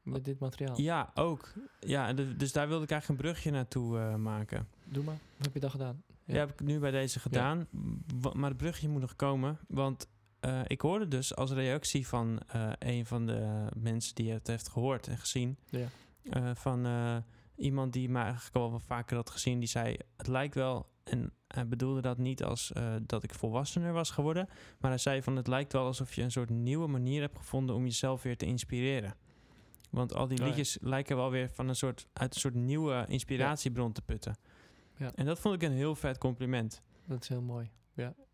[0.03, 0.81] met dit materiaal?
[0.81, 1.53] Ja, ook.
[1.81, 4.69] Ja, dus daar wilde ik eigenlijk een brugje naartoe eh, maken.
[4.85, 5.19] Doe maar.
[5.37, 6.03] Wat heb je dan gedaan?
[6.25, 6.35] Ja.
[6.35, 7.67] heb ik nu bij deze gedaan.
[8.33, 9.59] Maar het brugje moet nog komen.
[9.69, 10.09] Want
[10.41, 12.41] eh, ik hoorde dus als reactie van
[12.79, 16.55] een van de mensen die het heeft gehoord en gezien, Ja.
[16.55, 16.87] van
[17.57, 21.33] iemand die mij eigenlijk al wel vaker had gezien, die zei: Het lijkt wel, en
[21.49, 25.37] hij bedoelde dat niet als eh, dat ik volwassener was geworden, maar hij zei: van
[25.37, 28.47] Het lijkt wel alsof je een soort nieuwe manier hebt gevonden om jezelf weer te
[28.47, 29.15] inspireren.
[29.91, 30.49] Want al die Oh ja.
[30.51, 34.37] liedjes lijken wel weer van een soort, uit een soort nieuwe inspiratiebron te putten.
[34.97, 35.13] Ja.
[35.15, 36.83] En dat vond ik een heel vet compliment.
[37.07, 37.71] Dat is heel mooi.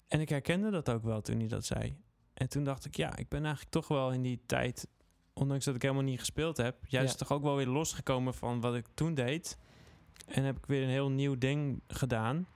[0.09, 1.97] En ik herkende dat ook wel toen hij dat zei.
[2.35, 4.89] En toen dacht ik, ja, ik ben eigenlijk toch wel in die tijd,
[5.33, 7.19] ondanks dat ik helemaal niet gespeeld heb, juist Ja.
[7.19, 9.59] toch ook wel weer losgekomen van wat ik toen deed.
[10.27, 12.47] En heb ik weer een heel nieuw ding gedaan.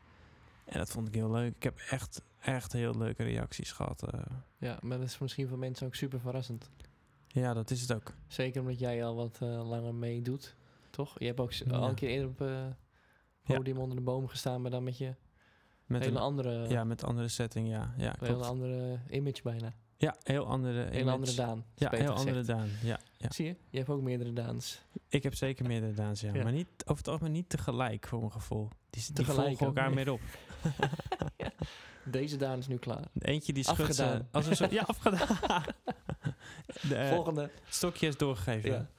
[0.66, 1.57] En dat vond ik heel leuk.
[1.57, 4.12] Ik heb echt, echt heel leuke reacties gehad.
[4.12, 4.20] eh.
[4.59, 6.70] Ja, maar dat is misschien voor mensen ook super verrassend.
[7.29, 8.14] ja, dat is het ook.
[8.26, 10.57] Zeker omdat jij al wat eh, langer meedoet,
[10.90, 11.18] toch?
[11.18, 11.76] Je hebt ook Ja.
[11.76, 12.66] al een keer eerder op eh
[13.57, 15.14] podium onder de boom gestaan, maar dan met je
[15.85, 17.94] Met hele een, andere, ja, met andere setting, ja.
[17.96, 19.74] Ja, een hele andere image bijna.
[19.96, 21.11] Ja heel andere image.
[21.11, 21.64] andere Daan.
[21.74, 22.42] Ja, heel andere.
[22.42, 22.68] Daan.
[22.82, 23.30] Ja, ja.
[23.30, 23.56] Zie je?
[23.70, 24.82] Je hebt ook meerdere Daans.
[25.09, 26.35] Ik heb zeker meerdere Daans, ja.
[26.35, 26.42] Ja.
[26.42, 28.68] Maar niet, over het algemeen niet tegelijk, voor mijn gevoel.
[28.90, 30.20] Die, volgen elkaar meer op.
[31.37, 31.50] Ja.
[32.04, 33.04] Deze Daan is nu klaar.
[33.18, 34.28] Eentje die schudt Afgedaan.
[34.32, 34.70] als een soort...
[34.70, 35.64] Ja, afgedaan.
[36.88, 37.50] De, eh, Volgende.
[37.68, 38.90] stokje is doorgegeven.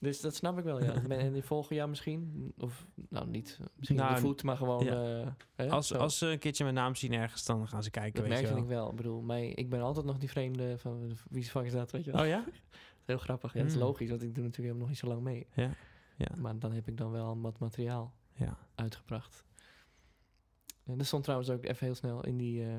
[0.00, 1.02] Dus dat snap ik wel, ja.
[1.08, 4.84] En die volgen jou misschien, of nou niet, misschien Nou, de voet, maar gewoon...
[4.84, 5.20] ja.
[5.20, 5.96] eh, hè, Als, zo.
[5.96, 8.42] als ze een keertje mijn naam zien ergens, dan gaan ze kijken, dat weet merk
[8.46, 8.62] je wel.
[8.62, 8.90] ik wel.
[8.90, 11.90] Ik bedoel, mij, ik ben altijd nog die vreemde van wie de fuck is dat,
[11.90, 12.20] weet je wel.
[12.20, 12.44] Oh ja?
[13.04, 13.52] Heel grappig.
[13.52, 13.82] Ja, dat is Mm.
[13.82, 15.46] logisch, want ik doe natuurlijk helemaal nog niet zo lang mee.
[15.54, 15.70] Ja.
[16.16, 16.28] Ja.
[16.40, 18.58] Maar dan heb ik dan wel wat materiaal ja.
[18.74, 19.44] uitgebracht.
[20.84, 22.76] En dat stond trouwens ook even heel snel in die, eh,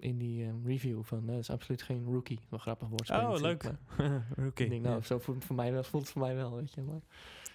[0.00, 1.26] in die eh, review van...
[1.26, 2.40] dat is absoluut geen rookie.
[2.48, 3.10] Wel grappig woord.
[3.10, 3.62] Oh, leuk.
[4.36, 4.64] Rookie.
[4.64, 5.02] Ik denk, nou, Ja.
[5.02, 6.82] zo voelt het voor mij wel, voelt het voor mij wel, weet je.
[6.82, 7.00] Maar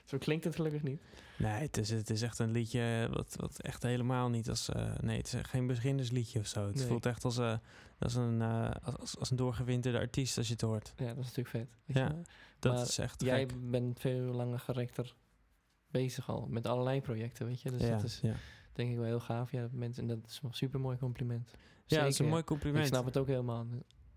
[0.05, 1.01] zo klinkt het gelukkig niet.
[1.37, 4.69] Nee, het is, het is echt een liedje wat, wat echt helemaal niet als...
[4.69, 6.65] eh, nee, het is geen beginnersliedje of zo.
[6.65, 6.85] Het Nee.
[6.87, 7.57] voelt echt als, eh,
[7.99, 10.93] als, een, eh, als, als een doorgewinterde artiest als je het hoort.
[10.97, 11.67] Ja, dat is natuurlijk vet.
[11.85, 12.21] weet Ja, je.
[12.59, 13.69] Dat Maar is echt Jij gek.
[13.71, 15.13] bent veel langer gerekter
[15.87, 17.71] bezig al met allerlei projecten, weet je.
[17.71, 18.33] Dus ja, dat is ja.
[18.75, 19.51] Denk ik wel heel gaaf.
[19.51, 21.51] Ja, mensen, en dat is een super mooi compliment.
[21.85, 22.85] ja, dat is Zeker, een mooi compliment.
[22.85, 23.65] Ik snap het ook helemaal.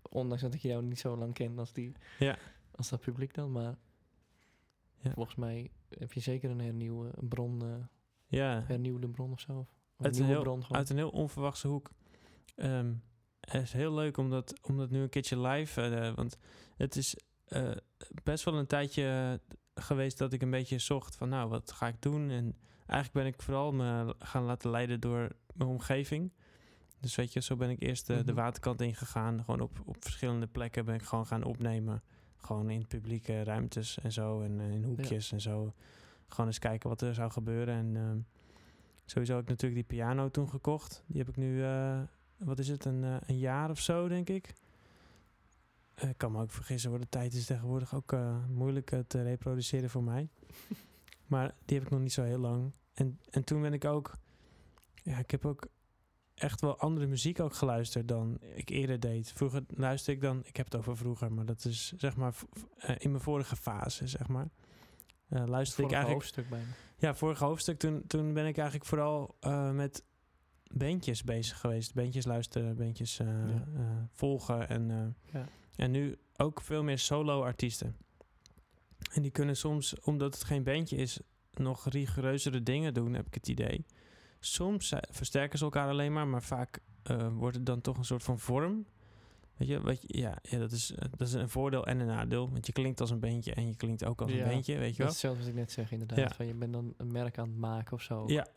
[0.09, 2.37] Ondanks dat ik jou niet zo lang ken als, die, Ja.
[2.71, 3.51] als dat publiek dan.
[3.51, 3.75] Maar
[5.01, 5.11] Ja.
[5.13, 7.85] volgens mij heb je zeker een hernieuwe bron, eh,
[8.27, 9.51] Ja, hernieuwde bron of zo.
[9.59, 9.65] Of
[9.97, 11.91] een Uit een, nieuwe heel, bron uit een heel onverwachte hoek.
[12.55, 12.93] Ehm,
[13.39, 15.81] het is heel leuk om dat, om dat nu een keertje live...
[15.81, 16.37] eh, want
[16.77, 17.71] het is eh,
[18.23, 19.39] best wel een tijdje
[19.75, 21.29] geweest dat ik een beetje zocht van...
[21.29, 22.29] nou, wat ga ik doen?
[22.29, 22.55] En
[22.89, 26.31] eigenlijk ben ik vooral me gaan laten leiden door mijn omgeving.
[26.99, 28.33] Dus weet je, zo ben ik eerst eh, de Mhm.
[28.33, 29.43] waterkant ingegaan.
[29.43, 32.01] Gewoon op, op verschillende plekken ben ik gewoon gaan opnemen.
[32.37, 34.41] Gewoon in publieke ruimtes en zo.
[34.41, 35.73] En eh, in hoekjes en zo.
[36.27, 37.75] Gewoon eens kijken wat er zou gebeuren.
[37.75, 38.17] En ehm,
[39.05, 41.03] sowieso heb ik natuurlijk die piano toen gekocht.
[41.07, 41.99] Die heb ik nu, eh,
[42.37, 44.53] wat is het, een, eh, een jaar of zo, denk ik.
[45.95, 46.99] Ik kan me ook vergissen, hoor.
[46.99, 48.15] De tijd is tegenwoordig ook
[48.49, 50.29] moeilijk te reproduceren voor mij.
[51.27, 52.71] maar die heb ik nog niet zo heel lang.
[52.99, 54.17] En, en toen ben ik ook...
[55.03, 55.67] Ja, ik heb ook
[56.33, 59.31] echt wel andere muziek ook geluisterd dan ik eerder deed.
[59.35, 60.41] Vroeger luisterde ik dan...
[60.45, 62.33] Ik heb het over vroeger, maar dat is zeg maar
[62.77, 64.49] eh, in mijn vorige fase, zeg maar.
[65.29, 66.23] Eh luisterde ik eigenlijk...
[66.23, 66.65] hoofdstuk bijna.
[66.97, 67.79] Ja, vorige hoofdstuk.
[67.79, 70.03] Toen, toen ben ik eigenlijk vooral eh, met
[70.71, 71.93] bandjes bezig geweest.
[71.93, 74.07] Bandjes luisteren, bandjes Ja.
[74.11, 74.69] volgen.
[74.69, 75.45] En, Ja.
[75.75, 77.95] en nu ook veel meer solo-artiesten.
[79.13, 81.19] En die kunnen soms, omdat het geen bandje is,
[81.53, 83.85] nog rigoureuzere dingen doen, heb ik het idee.
[84.39, 88.23] Soms versterken ze elkaar alleen maar, maar vaak eh, wordt het dan toch een soort
[88.23, 88.85] van vorm.
[89.57, 92.07] Weet je, wat je ja, ja dat, is, eh, dat is een voordeel en een
[92.07, 92.51] nadeel.
[92.51, 94.95] Want je klinkt als een bandje en je klinkt ook als Ja, een bandje, weet
[94.95, 95.11] je wel.
[95.11, 96.17] hetzelfde wat ik net zeg, inderdaad.
[96.17, 96.29] Ja.
[96.29, 98.23] Van, je bent dan een merk aan het maken of zo.
[98.27, 98.47] Ja,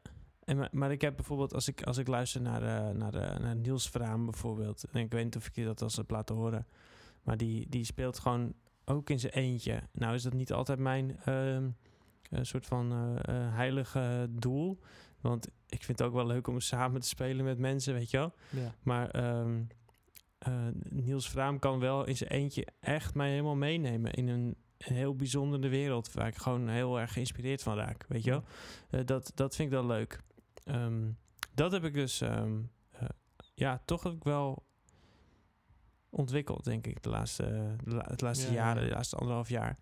[0.45, 3.57] en, maar, maar ik heb bijvoorbeeld, als ik, als ik luister naar, eh, naar, naar
[3.57, 6.67] Niels Vraam bijvoorbeeld, en ik weet niet of ik je dat als heb laten horen,
[7.23, 9.83] maar die, die speelt gewoon ook in zijn eentje.
[9.93, 11.69] Nou is dat niet altijd mijn ehm,
[12.33, 14.81] eh, soort van eh, eh, heilige doel,
[15.21, 18.17] want ik vind het ook wel leuk om samen te spelen met mensen, weet je
[18.17, 18.35] wel.
[18.51, 18.75] Ja.
[18.83, 19.63] Maar ehm,
[20.39, 24.95] eh, Niels Vraam kan wel in zijn eentje echt mij helemaal meenemen in een, een
[24.95, 29.05] heel bijzondere wereld waar ik gewoon heel erg geïnspireerd van raak, weet je wel.
[29.05, 30.21] Dat, dat vind ik wel leuk.
[30.65, 31.11] Ehm,
[31.55, 33.09] dat heb ik dus, ehm, eh,
[33.55, 34.67] ja, toch ook wel
[36.11, 38.89] ontwikkeld, denk ik, de laatste, de laatste Ja, jaren, ja.
[38.89, 39.79] de laatste anderhalf jaar.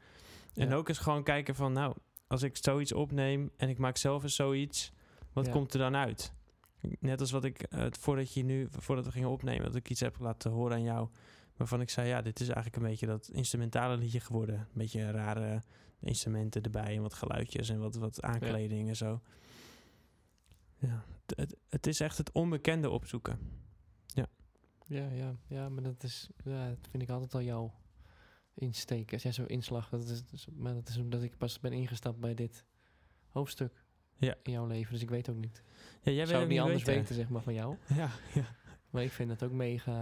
[0.55, 1.95] En ook eens gewoon kijken van, nou,
[2.31, 4.93] als ik zoiets opneem en ik maak zelf eens zoiets,
[5.33, 5.53] wat Ja.
[5.53, 6.33] komt er dan uit?
[6.81, 10.01] Net als wat ik, eh, voordat je nu, voordat we gingen opnemen, dat ik iets
[10.01, 11.09] heb laten horen aan jou,
[11.57, 14.55] waarvan ik zei, ja, dit is eigenlijk een beetje dat instrumentale liedje geworden.
[14.59, 15.63] Een beetje rare
[16.01, 19.21] instrumenten erbij en wat geluidjes en wat, wat aankleding en zo.
[20.79, 23.39] Ja, het, het, het is echt het onbekende opzoeken.
[24.87, 27.73] Ja, ja, ja, maar dat is, ja, dat vind ik altijd al jouw
[28.61, 29.13] insteek.
[29.13, 32.35] Als jij zo inslag, dat is, maar dat is omdat ik pas ben ingestapt bij
[32.35, 32.65] dit
[33.29, 33.85] hoofdstuk
[34.17, 34.35] Ja.
[34.43, 34.93] in jouw leven.
[34.93, 35.63] Dus ik weet ook niet.
[36.03, 37.15] Ja, jij Ik zou het niet anders weten.
[37.15, 37.77] zeg maar, van jou.
[37.95, 38.45] Ja, ja.
[38.91, 39.93] Maar ik vind dat ook mega...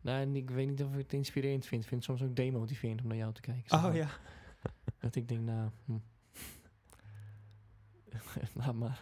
[0.00, 1.82] nou, en ik weet niet of ik het inspirerend vind.
[1.82, 3.64] Ik vind het soms ook demotiverend om naar jou te kijken.
[3.80, 4.08] zeg Oh ja.
[4.98, 5.70] Dat ik denk, nou...
[5.84, 5.92] Hm.
[8.54, 9.00] Laat maar.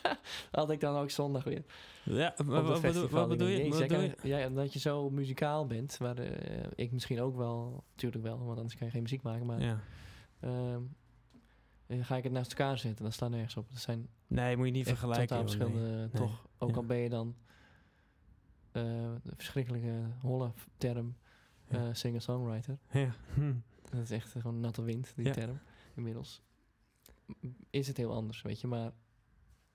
[0.50, 1.64] Had ik dan ook zondag weer.
[2.04, 3.56] Ja, maar wat, bedoel, wat bedoel je?
[3.56, 4.16] jezus, Wat bedoel je?
[4.22, 8.56] Ja, omdat je zo muzikaal bent, waar eh, ik misschien ook wel, natuurlijk wel, want
[8.56, 9.46] anders kan je geen muziek maken.
[9.46, 9.80] Maar Ja.
[10.40, 10.80] ehm,
[11.86, 13.70] dan ga ik het naast elkaar zetten, dat staat nergens op.
[13.70, 15.26] Dat zijn Nee, moet je niet vergelijken.
[15.26, 15.56] totaal nee.
[15.56, 16.46] verschillende, toch?
[16.58, 16.76] Ook Ja.
[16.76, 17.34] al ben je dan
[18.72, 18.82] eh,
[19.22, 21.16] de verschrikkelijke holle term
[21.68, 22.78] eh, singer-songwriter.
[22.90, 23.14] Ja.
[23.34, 23.52] Hm.
[23.90, 25.58] Dat is echt gewoon natte wind, die term,
[25.94, 26.42] inmiddels.
[27.70, 28.92] Is het heel anders, weet je, maar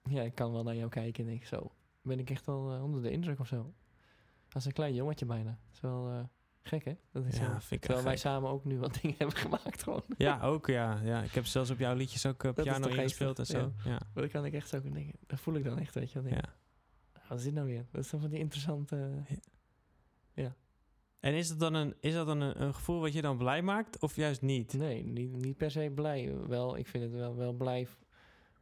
[0.03, 2.83] ja, ik kan wel naar jou kijken en denk zo, ben ik echt wel eh,
[2.83, 3.73] onder de indruk of zo.
[4.51, 5.49] Als een klein jongetje bijna.
[5.49, 6.23] Dat is wel eh,
[6.61, 6.93] gek, hè?
[7.11, 8.21] Dat is Ja, vind ik Terwijl wij gek.
[8.21, 10.03] samen ook nu wat dingen hebben gemaakt gewoon.
[10.17, 10.99] Ja, ook ja.
[11.03, 11.21] ja.
[11.21, 13.73] Ik heb zelfs op jouw liedjes ook is piano toch ingespeeld en zo.
[13.83, 13.89] Ja.
[13.89, 16.21] Maar dan kan ik echt zo denken, dat voel ik dan echt, weet je.
[16.21, 16.53] Denk ja.
[17.13, 17.85] ik, Wat is dit nou weer?
[17.91, 19.23] Dat is dan van die interessante...
[21.27, 23.61] En is dat dan, een, is dat dan een, een gevoel wat je dan blij
[23.61, 24.73] maakt of juist niet?
[24.73, 26.35] Nee, niet, niet per se blij.
[26.47, 27.87] Wel, ik vind het wel, wel blij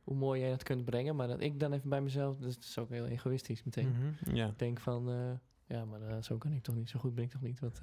[0.04, 1.15] hoe mooi jij het kunt brengen.
[1.15, 2.38] Maar dat ik dan even bij mezelf...
[2.38, 3.89] Dus het is ook heel egoïstisch meteen.
[3.89, 4.47] Mhm, Ja.
[4.47, 5.10] Ik denk van...
[5.10, 5.32] eh,
[5.78, 6.89] ja, maar eh, zo kan ik toch niet.
[6.89, 7.60] Zo goed ben ik toch niet.
[7.60, 7.82] Wat,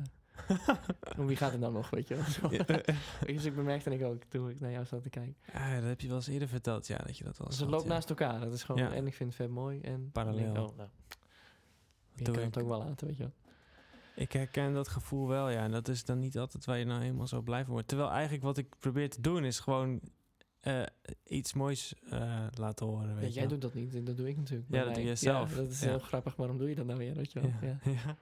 [0.48, 0.78] eh,
[1.18, 2.50] om wie gaat het nou nog, weet je wel?
[3.34, 5.36] Dus ik bemerkte ik ook toen ik naar jou zat te kijken.
[5.52, 7.70] Ah, dat heb je wel eens eerder verteld, ja, dat je dat wel Dus het
[7.70, 7.88] loopt ja.
[7.88, 8.40] naast elkaar.
[8.40, 8.82] Dat is gewoon...
[8.82, 8.92] Ja.
[8.92, 9.80] En ik vind het vet mooi.
[9.80, 10.54] En Parallel.
[10.54, 10.88] Ik oh, nou,
[12.14, 12.54] je doe kan ik.
[12.54, 13.32] het ook wel laten, weet je wel.
[14.14, 15.62] Ik herken dat gevoel wel, ja.
[15.62, 17.88] En dat is dan niet altijd waar je nou helemaal zo blij van wordt.
[17.88, 20.00] Terwijl eigenlijk wat ik probeer te doen is gewoon
[20.60, 20.82] eh,
[21.26, 23.48] iets moois eh, laten horen, weet Ja, jij wel.
[23.48, 23.94] doet dat niet.
[23.94, 24.68] en Dat doe ik natuurlijk.
[24.70, 25.50] Ja, dat doe je zelf.
[25.50, 25.88] Ja, dat is Ja.
[25.88, 26.36] heel grappig.
[26.36, 27.50] Waarom doe je dat nou weer, weet je wel?
[27.62, 27.78] Ja.
[27.84, 27.92] Ja.
[28.04, 28.16] Ja.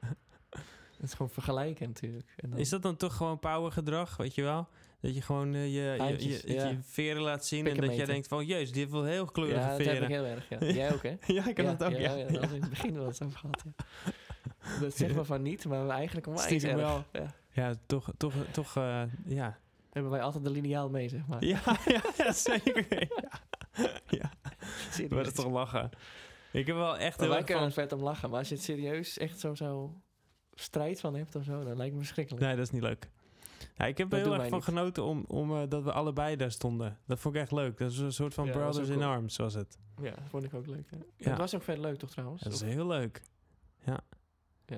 [1.00, 2.33] Het is gewoon vergelijken natuurlijk.
[2.37, 4.68] En dan- Is dat dan toch gewoon power gedrag, weet je wel?
[5.00, 5.70] Dat je gewoon eh, je,
[6.18, 6.68] je, je, je, ja.
[6.68, 8.46] je veren laat zien en dat jij denkt van...
[8.46, 10.03] Jezus, die heeft wel heel kleurige Ja, dat heb veren.
[10.03, 10.48] ik heel erg.
[10.48, 10.59] Ja.
[10.72, 11.09] Jij ook, hè?
[11.35, 12.14] ja, ik heb ja, dat ook, ja.
[12.14, 13.62] ja, hadden we in het begin wel eens over gehad.
[13.64, 13.85] Ja.
[14.81, 16.81] Dat zeggen we van niet, maar eigenlijk onwijs Stiekem erg.
[16.81, 17.05] wel.
[17.12, 17.35] Ja.
[17.53, 19.59] Ja, toch, toch, toch, eh, ja.
[19.90, 21.44] Hebben wij altijd de lineaal mee, zeg maar.
[21.55, 21.61] Ja,
[22.16, 22.87] ja, zeker.
[22.90, 23.90] Ja.
[24.09, 24.31] ja,
[25.09, 25.90] maar is toch lachen.
[26.53, 27.83] Ik heb wel echt Maar heel wij kunnen van...
[27.83, 28.31] vet om lachen.
[28.31, 29.94] Maar als je het serieus echt zo, zo
[30.55, 32.44] strijd van hebt of zo, dan lijkt me verschrikkelijk.
[32.44, 33.11] Nee, dat is niet leuk.
[33.77, 34.64] Ja, ik heb er heel erg van niet.
[34.64, 36.99] genoten om, om eh, dat we allebei daar stonden.
[37.07, 37.79] Dat vond ik echt leuk.
[37.79, 39.11] Dat is een soort van Ja, Brothers in cool.
[39.11, 39.79] Arms, was het.
[40.03, 40.88] Ja, dat vond ik ook leuk.
[41.16, 41.29] Ja.
[41.31, 42.42] Het was ook vet leuk, toch trouwens?
[42.42, 43.23] Dat is heel leuk.
[43.85, 44.01] Ja,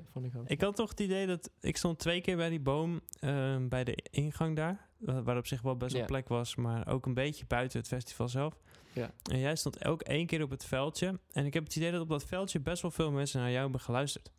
[0.01, 0.49] dat vond ik ook.
[0.49, 1.51] Ik had toch het idee dat...
[1.61, 4.89] Ik stond twee keer bij die boom ehm, bij de ingang daar.
[4.99, 6.07] wa- Waar op zich wel best wel Ja.
[6.07, 6.55] plek was.
[6.55, 8.61] Maar ook een beetje buiten het festival zelf.
[8.93, 9.11] Ja.
[9.31, 11.21] En jij stond ook één keer op het veldje.
[11.33, 13.63] En ik heb het idee dat op dat veldje best wel veel mensen naar jou
[13.63, 14.31] hebben geluisterd.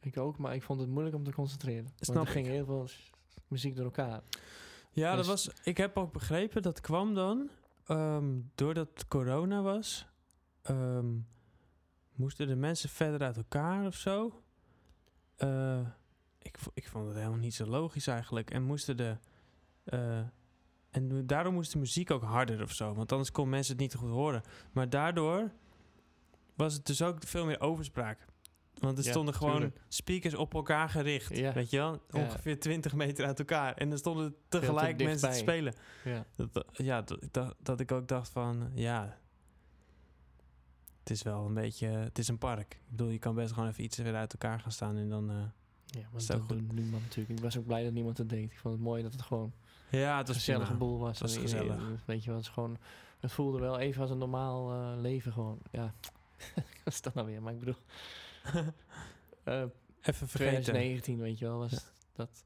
[0.00, 1.92] Ik ook, maar ik vond het moeilijk om te concentreren.
[2.00, 2.88] Snap want er ging heel veel
[3.48, 4.22] muziek door elkaar.
[4.90, 7.48] Ja, dat Dus- was, ik heb ook begrepen, dat kwam dan
[7.86, 10.06] ehm, doordat corona was.
[10.62, 11.06] ehm,
[12.14, 14.42] moesten de mensen verder uit elkaar of zo.
[15.36, 15.80] Eh,
[16.38, 18.50] ik, ik vond het helemaal niet zo logisch eigenlijk.
[18.50, 19.16] En moesten de.
[19.84, 20.18] eh,
[20.90, 22.94] en daarom moest de muziek ook harder of zo.
[22.94, 24.42] Want anders kon mensen het niet goed horen.
[24.72, 25.50] Maar daardoor
[26.54, 28.24] was het dus ook veel meer overspraak.
[28.78, 29.80] Want er Ja, stonden gewoon tuurlijk.
[29.88, 31.36] speakers op elkaar gericht.
[31.36, 31.52] Ja.
[31.52, 32.02] Weet je wel?
[32.10, 32.20] Ja.
[32.24, 33.74] Ongeveer 20 meter uit elkaar.
[33.74, 35.74] En er stonden tegelijk mensen te spelen.
[36.04, 36.24] Ja.
[37.02, 39.18] Dat, dat- dat ik ook dacht van, ja...
[41.06, 41.86] Het is wel een beetje...
[41.86, 42.72] Het is een park.
[42.74, 45.30] Ik bedoel, je kan best gewoon even iets weer uit elkaar gaan staan en dan...
[45.30, 45.36] eh,
[45.86, 47.38] Ja, maar dat dat doet niemand natuurlijk.
[47.38, 48.44] Ik was ook blij dat niemand het deed.
[48.52, 49.52] Ik vond het mooi dat het gewoon
[49.90, 50.78] ja, het een was gezellige prima.
[50.78, 51.18] boel was.
[51.18, 52.04] Het was En iedereen- gezellig.
[52.04, 52.76] Weet je wel, het is gewoon...
[53.20, 55.58] Het voelde wel even als een normaal eh, leven gewoon.
[55.70, 55.94] Ja,
[56.84, 57.42] wat is dat nou weer?
[57.42, 57.76] Maar ik bedoel...
[59.44, 59.62] eh,
[60.02, 60.62] Even vergeten.
[60.62, 62.44] 2019, weet je wel, was dat...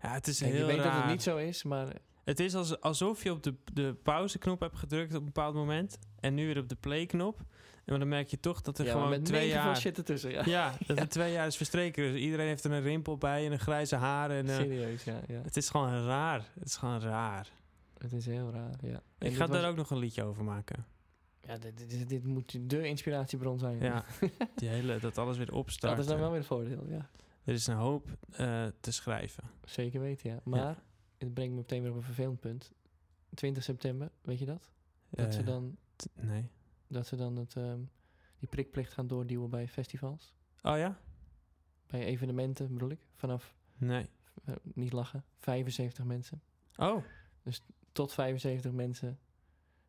[0.00, 0.84] Ja, het is heel je weet raar.
[0.92, 1.92] dat het niet zo is, maar
[2.24, 5.98] Het is als, alsof je op de, de pauzeknop hebt gedrukt op een bepaald moment.
[6.20, 7.40] En nu weer op de playknop.
[7.84, 9.76] En dan merk je toch dat er ja, maar gewoon met twee jaar...
[9.76, 10.30] shit ertussen.
[10.30, 10.42] Ja.
[10.44, 12.12] Ja, dat er twee jaar is verstreken.
[12.12, 14.30] Dus iedereen heeft er een rimpel bij en een grijze haar.
[14.30, 15.40] En, eh, Serieus, ja, ja.
[15.42, 16.44] het is gewoon raar.
[16.54, 17.48] Het is gewoon raar.
[17.98, 19.02] Het is heel raar, ja.
[19.18, 20.86] En Ik ga was- daar ook nog een liedje over maken.
[21.40, 23.78] Ja, dit, dit, dit- moet de inspiratiebron zijn.
[23.80, 24.04] Ja,
[24.56, 25.92] die hele, dat alles weer opstart.
[25.96, 27.08] dat is dan wel weer het voordeel, ja.
[27.44, 29.44] Er is een hoop eh, te schrijven.
[29.64, 30.40] Zeker weten, ja.
[30.44, 30.76] Maar
[31.24, 32.72] het brengt me meteen weer op een vervelend punt.
[33.34, 34.70] 20 september, weet je dat?
[35.10, 35.76] Dat, ze, Eh, dan,
[36.14, 36.48] Nee.
[36.86, 37.80] dat ze dan het, ehm,
[38.38, 40.34] die prikplicht gaan doorduwen bij festivals.
[40.62, 40.98] Oh ja?
[41.86, 43.00] Bij evenementen bedoel ik.
[43.14, 44.08] Vanaf, Nee.
[44.44, 46.42] eh, niet lachen, 75 mensen.
[46.76, 47.04] Oh,
[47.92, 49.18] Tot 75 mensen.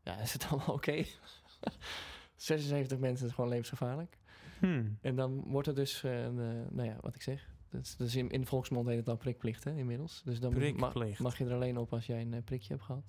[0.02, 1.04] Ja, is het allemaal oké?
[2.36, 4.18] 76 mensen is gewoon levensgevaarlijk.
[4.60, 4.98] Hmm.
[5.02, 7.53] En dan wordt er dus, een, eh, nou ja, wat ik zeg.
[7.80, 10.22] Dus, dus in, in de volksmond heet het al prikplicht, hè, inmiddels.
[10.26, 11.20] Dus dan moet- ma- Prikplicht.
[11.20, 13.04] mag je er alleen op als jij een eh, prikje hebt gehad.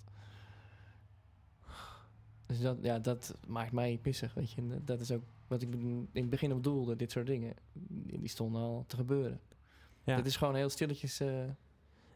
[2.47, 4.61] Dus dat, ja, dat maakt mij pissig, weet je.
[4.61, 7.55] En dat is ook wat ik in het begin op doelde, dit soort dingen.
[7.73, 9.41] Die stonden al te gebeuren.
[10.05, 10.17] Ja.
[10.17, 11.21] Het is gewoon heel stilletjes...
[11.21, 11.45] eh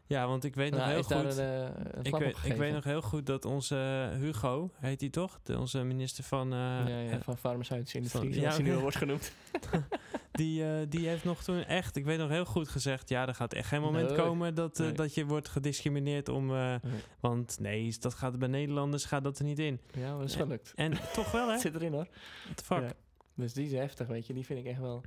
[0.09, 1.37] ja, want ik weet nog heel goed...
[1.37, 5.09] een, eh, een ik, weet, ik weet nog heel goed dat onze Hugo, heet hij
[5.09, 5.39] toch?
[5.43, 6.51] De, onze minister van...
[6.53, 9.31] eh, ja, ja, eh, van farmaceutische industrie, van- ja, hij nu al wordt genoemd.
[10.31, 13.09] die, eh, die heeft nog toen echt, ik weet nog heel goed gezegd...
[13.09, 14.17] Ja, er gaat echt geen moment Nee.
[14.17, 14.95] komen dat, eh, Nee.
[14.95, 16.49] dat je wordt gediscrimineerd om...
[16.55, 17.01] eh, Nee.
[17.19, 19.79] want nee, dat gaat bij Nederlanders gaat dat er niet in.
[19.93, 20.73] Ja, maar dat is gelukt.
[20.75, 21.51] En toch wel, hè?
[21.53, 22.07] Het zit erin hoor.
[22.63, 22.79] Fuck?
[22.81, 22.91] Ja.
[23.35, 24.33] Dus die is heftig, weet je.
[24.33, 25.03] Die vind ik echt wel...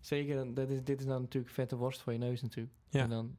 [0.00, 2.74] Zeker, dat is, dit is dan natuurlijk vette worst voor je neus natuurlijk.
[2.88, 3.02] Ja.
[3.02, 3.36] En dan...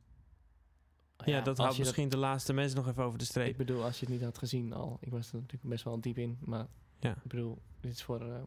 [1.25, 3.57] Ja, dat je misschien de laatste mensen nog even over de Ik streep.
[3.57, 4.97] bedoel, als je het niet had gezien al.
[5.01, 6.38] Ik was er natuurlijk best wel diep in.
[6.45, 6.67] Maar
[6.99, 7.12] Ja.
[7.12, 8.21] ik bedoel, dit is voor...
[8.21, 8.41] eh,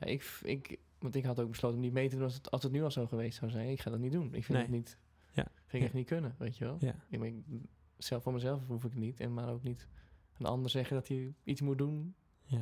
[0.00, 2.50] ja, ik, ik, want ik had ook besloten om niet mee te doen als het,
[2.50, 3.68] als het nu al zo geweest zou zijn.
[3.68, 4.26] Ik ga dat niet doen.
[4.34, 4.62] Ik vind Nee.
[4.62, 4.98] het niet...
[5.32, 5.46] Ja.
[5.66, 6.78] Vind ik echt niet kunnen, weet je wel.
[7.08, 7.44] Ik, maar ik-
[7.98, 9.20] zelf voor mezelf hoef ik het niet.
[9.20, 9.88] En maar ook niet
[10.38, 12.14] een ander zeggen dat hij iets moet doen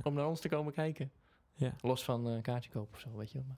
[0.02, 1.10] om naar ons te komen kijken.
[1.54, 1.74] Ja.
[1.80, 3.46] Los van eh, een kaartje kopen of zo, weet je wel.
[3.46, 3.56] Maar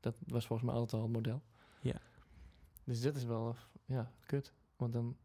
[0.00, 1.42] dat was volgens mij altijd al het model.
[1.80, 2.00] Ja.
[2.84, 3.56] Dus dit is wel, eh,
[3.96, 4.52] ja, kut.
[4.76, 5.16] Want dan,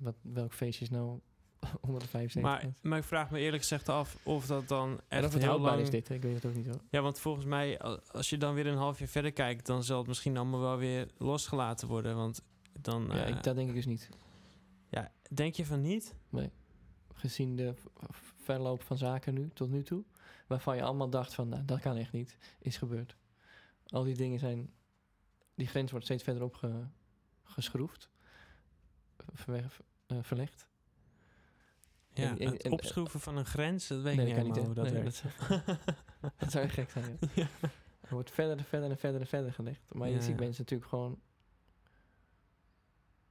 [0.00, 1.20] wat, welk feestje is nou
[1.86, 5.24] onder de 75 Maar, maar ik vraag me eerlijk gezegd af of dat dan echt
[5.24, 5.80] of het heel lang...
[5.80, 6.14] is dit, hè?
[6.14, 6.80] ik weet het ook niet hoor.
[6.90, 7.78] Ja, want volgens mij,
[8.10, 9.66] als je dan weer een half jaar verder kijkt...
[9.66, 12.16] dan zal het misschien allemaal wel weer losgelaten worden.
[12.16, 12.42] Want
[12.80, 13.06] dan...
[13.08, 14.08] ja, eh, ik, dat denk ik dus niet.
[14.88, 16.14] ja, denk je van niet?
[17.14, 17.74] Gezien de
[18.42, 20.04] verloop van zaken nu, tot nu toe.
[20.46, 22.36] Waarvan je allemaal dacht van, nou, dat kan echt niet.
[22.58, 23.16] Is gebeurd.
[23.86, 24.72] Al die dingen zijn...
[25.54, 28.10] Die grens wordt steeds verder opgeschroefd.
[30.22, 30.68] Verlegd.
[32.12, 34.54] Ja, En- en- het en- opschroeven van een grens, dat weet Nee, ik dat niet
[34.54, 35.22] helemaal hoe dat Nee, werkt.
[36.38, 37.28] Dat zou echt gek zijn, ja.
[37.42, 37.68] Ja.
[38.00, 39.94] Er wordt verder en verder en verder en verder gelegd.
[39.94, 41.20] Maar Ja, je ziet mensen natuurlijk gewoon...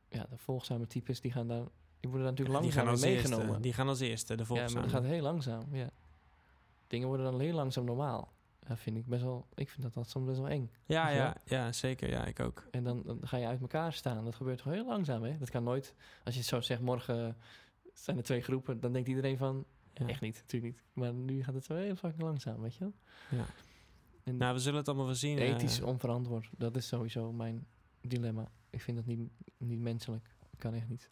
[0.10, 1.63] Ja, de volgzame types, die gaan daar...
[2.00, 3.30] Die worden daar natuurlijk Die gaan langzaam als in eerste.
[3.30, 3.62] meegenomen.
[3.62, 5.89] Die gaan als eerste, de ja, maar dat gaat heel langzaam, ja.
[6.88, 8.34] Dingen worden dan heel langzaam normaal.
[8.67, 9.48] Ja, vind ik best wel...
[9.56, 10.72] Ik vind dat, dat soms best wel eng.
[10.86, 12.10] Ja, ja, ja, zeker.
[12.10, 12.67] Ja, ik ook.
[12.72, 14.26] En dan, dan ga je uit elkaar staan.
[14.26, 15.38] Dat gebeurt toch heel langzaam, hè?
[15.38, 15.93] Dat kan nooit...
[16.24, 17.38] Als je het zo zegt, morgen
[17.93, 18.80] zijn er twee groepen...
[18.80, 19.65] Dan denkt iedereen van...
[19.93, 20.08] Ja.
[20.08, 20.84] Echt niet, natuurlijk niet.
[20.93, 22.93] Maar nu gaat het zo heel fucking langzaam, weet je wel?
[23.30, 23.45] Ja.
[24.24, 25.38] En Nou, we zullen het allemaal wel zien.
[25.38, 25.50] eh.
[25.50, 27.65] ethisch onverantwoord, dat is sowieso mijn
[28.02, 28.52] dilemma.
[28.69, 29.19] Ik vind dat niet,
[29.58, 30.24] niet menselijk.
[30.39, 31.10] Dat kan echt niet.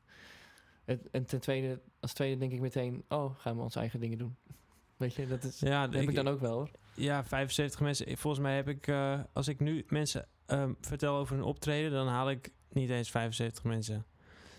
[0.85, 3.03] Het, en ten tweede, als tweede denk ik meteen...
[3.09, 4.35] Oh, gaan we onze eigen dingen doen.
[4.97, 5.59] Weet je, dat is...
[5.59, 6.71] ja, Dat heb ik dan ook wel, hoor.
[6.99, 8.17] Ja, 75 mensen.
[8.17, 12.07] Volgens mij heb ik, eh, als ik nu mensen ehm, vertel over een optreden, dan
[12.07, 14.05] haal ik niet eens 75 mensen.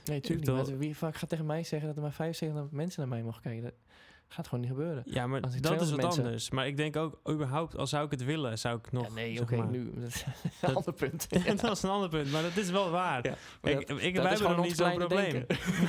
[0.04, 0.78] Nee, tuurlijk bedoel- niet.
[0.78, 3.62] Wie vaak gaat tegen mij zeggen dat er maar 75 mensen naar mij mogen kijken?
[3.62, 3.74] Dat
[4.28, 5.02] gaat gewoon niet gebeuren.
[5.06, 6.50] Ja, maar Als dat is 200 wat mensen- anders.
[6.50, 9.06] Maar ik denk ook, überhaupt, al zou ik het willen, zou ik nog...
[9.06, 9.90] ja, nee, oké, nu...
[10.00, 10.24] Dat is
[10.60, 11.30] een ander punt.
[11.60, 13.24] dat is een ander punt, maar dat is wel waar.
[13.26, 13.34] Ja,
[13.70, 15.32] ik, dat- ik, dat wij hebben nog niet zo'n probleem.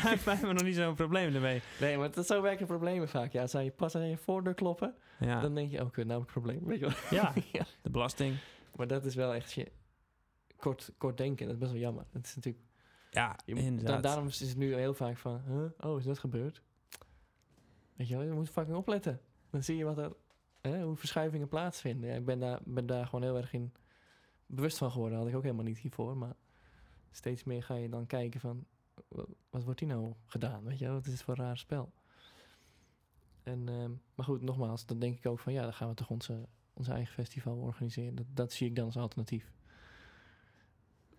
[0.03, 1.61] wij, wij hebben nog niet zo'n probleem ermee.
[1.79, 3.31] Nee, maar dat, zo werken problemen vaak.
[3.31, 6.05] Ja, als zij je pas aan je voordeur kloppen, Ja, dan denk je, oh, kut,
[6.07, 6.65] nou heb ik een probleem.
[6.67, 7.19] Weet je wel?
[7.19, 7.33] ja
[7.81, 8.37] de belasting.
[8.75, 9.71] Maar dat is wel echt je
[10.57, 11.45] kort, kort denken.
[11.45, 12.05] Dat is best wel jammer.
[12.11, 12.63] Dat is natuurlijk,
[13.11, 13.95] Ja, je moet- inderdaad.
[14.03, 15.89] da- daarom is het nu heel vaak van, huh?
[15.91, 16.61] oh, is dat gebeurd?
[17.99, 19.21] Weet je je moet fucking opletten.
[19.49, 20.11] Dan zie je wat er,
[20.61, 22.15] hè, hoe verschuivingen plaatsvinden.
[22.15, 23.73] Ik ben daar, ben daar gewoon heel erg in
[24.45, 25.17] bewust van geworden.
[25.17, 26.17] Had ik ook helemaal niet hiervoor.
[26.17, 26.35] Maar
[27.11, 28.65] steeds meer ga je dan kijken van,
[29.07, 30.63] wa- wat wordt hier nou gedaan?
[30.63, 31.91] Weet je wel, wat is voor een raar spel?
[33.43, 36.09] En, ehm, maar goed, nogmaals, dan denk ik ook van, ja, dan gaan we toch
[36.09, 38.15] onze, onze eigen festival organiseren.
[38.15, 39.51] Dat, dat zie ik dan als alternatief.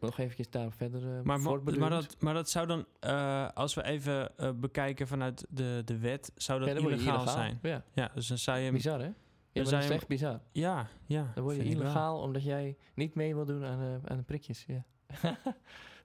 [0.01, 3.75] Nog eventjes daar verder uh, Maar, ma- maar, dat, maar dat zou dan, eh, als
[3.75, 7.27] we even eh, bekijken vanuit de, de wet, zou dat ja, illegaal, illegaal.
[7.29, 7.59] zijn.
[7.63, 8.73] Ja, Ja, dus dan zou je...
[8.73, 9.11] bizar hè?
[9.53, 10.41] Ja, dat is echt bizar.
[10.53, 11.31] Ja, ja.
[11.35, 11.71] Dan word je wel.
[11.73, 14.65] illegaal omdat jij niet mee wil doen aan, aan de prikjes.
[14.67, 14.85] Ja.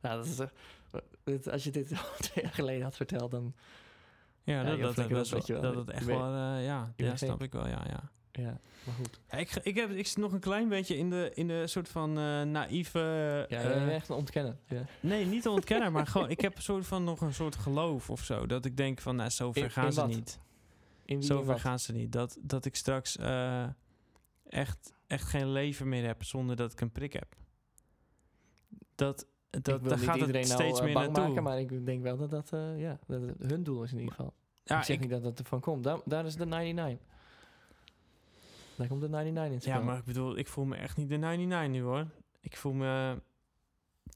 [0.02, 0.40] nou, dat is,
[1.24, 1.88] dit- als je dit
[2.20, 3.54] twee jaar geleden had verteld, dan...
[4.44, 5.62] Ja, Ja, dat, dat, dat, je dat, wel.
[5.62, 8.10] dat het echt wel, ja, bent snap ik wel, ja, ja.
[8.38, 9.20] Ja, maar goed.
[9.30, 11.90] ja ik, ik, heb, ik zit nog een klein beetje in de, in de soort
[11.90, 13.00] van eh naïeve...
[13.50, 14.58] Ja, eh, echt een ontkenner.
[14.68, 14.86] Ja.
[15.00, 18.10] nee, niet te ontkennen, maar gewoon, ik heb een soort van nog een soort geloof
[18.10, 18.46] of zo.
[18.46, 20.10] Dat ik denk van, nou, zover In- gaan in ze wat?
[20.10, 20.40] niet.
[21.06, 22.12] In wie Zover gaan ze niet.
[22.12, 23.66] Dat, dat ik straks eh,
[24.50, 27.36] echt, echt geen leven meer heb zonder dat ik een prik heb.
[28.96, 31.28] Dat, dat, daar gaat iedereen het nou steeds meer naartoe.
[31.28, 34.34] maken, maar ik denk wel dat dat, ja, dat hun doel is in ieder geval.
[34.64, 35.84] ja, ik zeg ik- niet dat het ervan komt.
[35.84, 37.08] Daar, daar is de 99.
[38.78, 41.10] Daar komt de 99 in het ja, maar ik bedoel, ik voel me echt niet
[41.10, 42.08] de 99 nu hoor.
[42.40, 43.22] Ik voel me...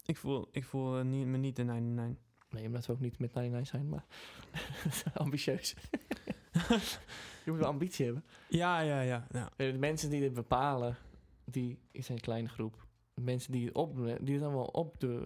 [0.05, 2.24] Ik voel, ik voel eh, niet, me niet de 99.
[2.49, 4.05] Nee, omdat we ook niet met 99 zijn, maar
[5.24, 5.76] ambitieus.
[7.45, 8.24] Je moet wel ambitie hebben.
[8.49, 9.28] Ja, ja, ja.
[9.32, 9.49] ja.
[9.55, 10.97] Eh, De mensen die dit bepalen,
[11.45, 12.88] die is een kleine groep.
[13.14, 15.26] De mensen die het, op, die het allemaal op de,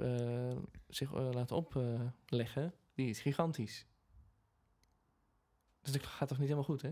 [0.58, 3.86] eh, zich laten opleggen, die is gigantisch.
[5.82, 6.92] Dus dat gaat toch niet helemaal goed, hè?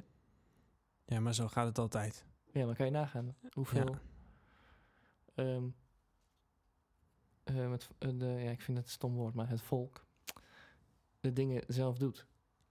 [1.05, 2.25] Ja, maar zo gaat het altijd.
[2.53, 3.95] Ja, maar kan je nagaan hoeveel...
[7.43, 10.05] het, eh, de, ja, ik vind het een stom woord, maar het volk
[11.21, 12.25] de dingen zelf doet.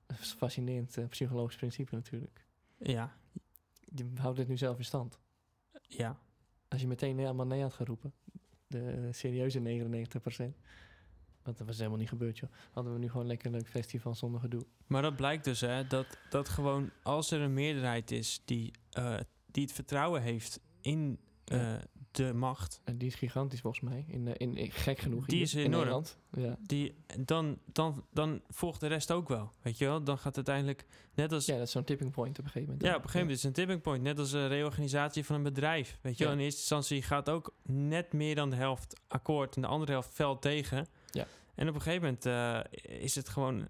[0.07, 2.47] Dat is een fascinerend eh, psychologisch principe natuurlijk.
[2.76, 3.16] Ja,
[3.95, 5.18] Je houdt het nu zelf in stand.
[5.83, 6.18] ja.
[6.68, 8.12] Als je meteen nee, allemaal nee had geroepen,
[8.66, 9.62] de serieuze 99%,
[11.43, 12.51] want dat was helemaal niet gebeurd, joh.
[12.70, 14.66] Hadden we nu gewoon lekker een leuk festival zonder gedoe.
[14.87, 19.20] Maar dat blijkt dus, hè, dat, dat gewoon als er een meerderheid is die, eh,
[19.51, 21.81] die het vertrouwen heeft in eh, Ja.
[22.13, 25.27] de macht, En die is gigantisch volgens mij, in, eh, in, in- gek genoeg.
[25.27, 26.05] Die hier is enorm.
[26.33, 26.57] Ja.
[26.67, 29.53] die, dan, dan, dan volgt de rest ook wel.
[29.63, 30.03] Weet je wel?
[30.05, 32.69] Dan gaat het uiteindelijk, net als ja, dat is zo'n tipping point op een gegeven
[32.73, 32.83] moment.
[32.83, 34.03] Ja, op een gegeven moment is het een tipping point.
[34.03, 35.99] Net als een reorganisatie van een bedrijf.
[36.03, 36.31] Weet je Ja.
[36.31, 39.93] wel, in eerste instantie gaat ook net meer dan de helft akkoord en de andere
[39.93, 40.87] helft fel tegen.
[41.11, 41.27] Ja.
[41.55, 43.69] En op een gegeven moment eh, is het gewoon,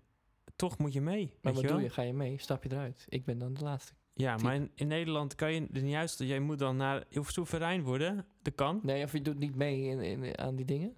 [0.57, 1.24] toch moet je mee.
[1.26, 1.76] Maar weet wat je wel?
[1.76, 1.91] doe je?
[1.93, 2.39] Ga je mee?
[2.39, 3.07] Stap je eruit?
[3.09, 3.93] Ik ben dan de laatste.
[4.20, 6.18] Ja, maar in, in Nederland kan je niet uit.
[6.18, 8.26] Jij moet dan naar, je hoeft soeverein worden.
[8.42, 8.80] Dat kan.
[8.82, 10.94] Nee, of je doet niet mee in, in, aan die dingen.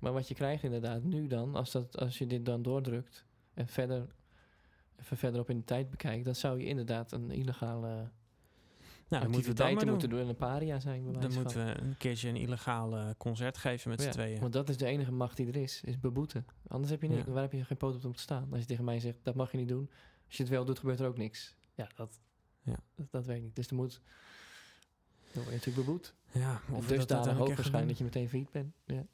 [0.00, 3.66] Maar wat je krijgt inderdaad nu dan, als, dat, als je dit dan doordrukt en
[3.66, 4.06] verder,
[5.00, 7.88] even verderop in de tijd bekijkt, dan zou je inderdaad een illegale
[9.08, 9.90] Nou, dan moeten we dat maar doen.
[9.90, 11.12] moeten doen en een paria zijn.
[11.12, 14.40] bij Dan moeten we een keertje een illegaal concert geven met z'n tweeën.
[14.40, 16.46] Want dat is de enige macht die er is, is beboeten.
[16.66, 17.32] Anders heb je niet, Ja.
[17.32, 18.48] waar heb je geen poot op om te staan?
[18.50, 19.90] Als je tegen mij zegt, dat mag je niet doen.
[20.26, 21.56] Als je het wel doet, gebeurt er ook niks.
[21.74, 22.20] Ja, dat,
[22.62, 22.76] Ja.
[22.94, 23.56] dat, dat weet ik niet.
[23.56, 24.00] Dus er moet,
[25.32, 26.14] dan word je natuurlijk beboet.
[26.32, 28.74] Ja, Of dus daar hoog waarschijnlijk dat je meteen failliet bent.
[28.84, 29.04] Ja.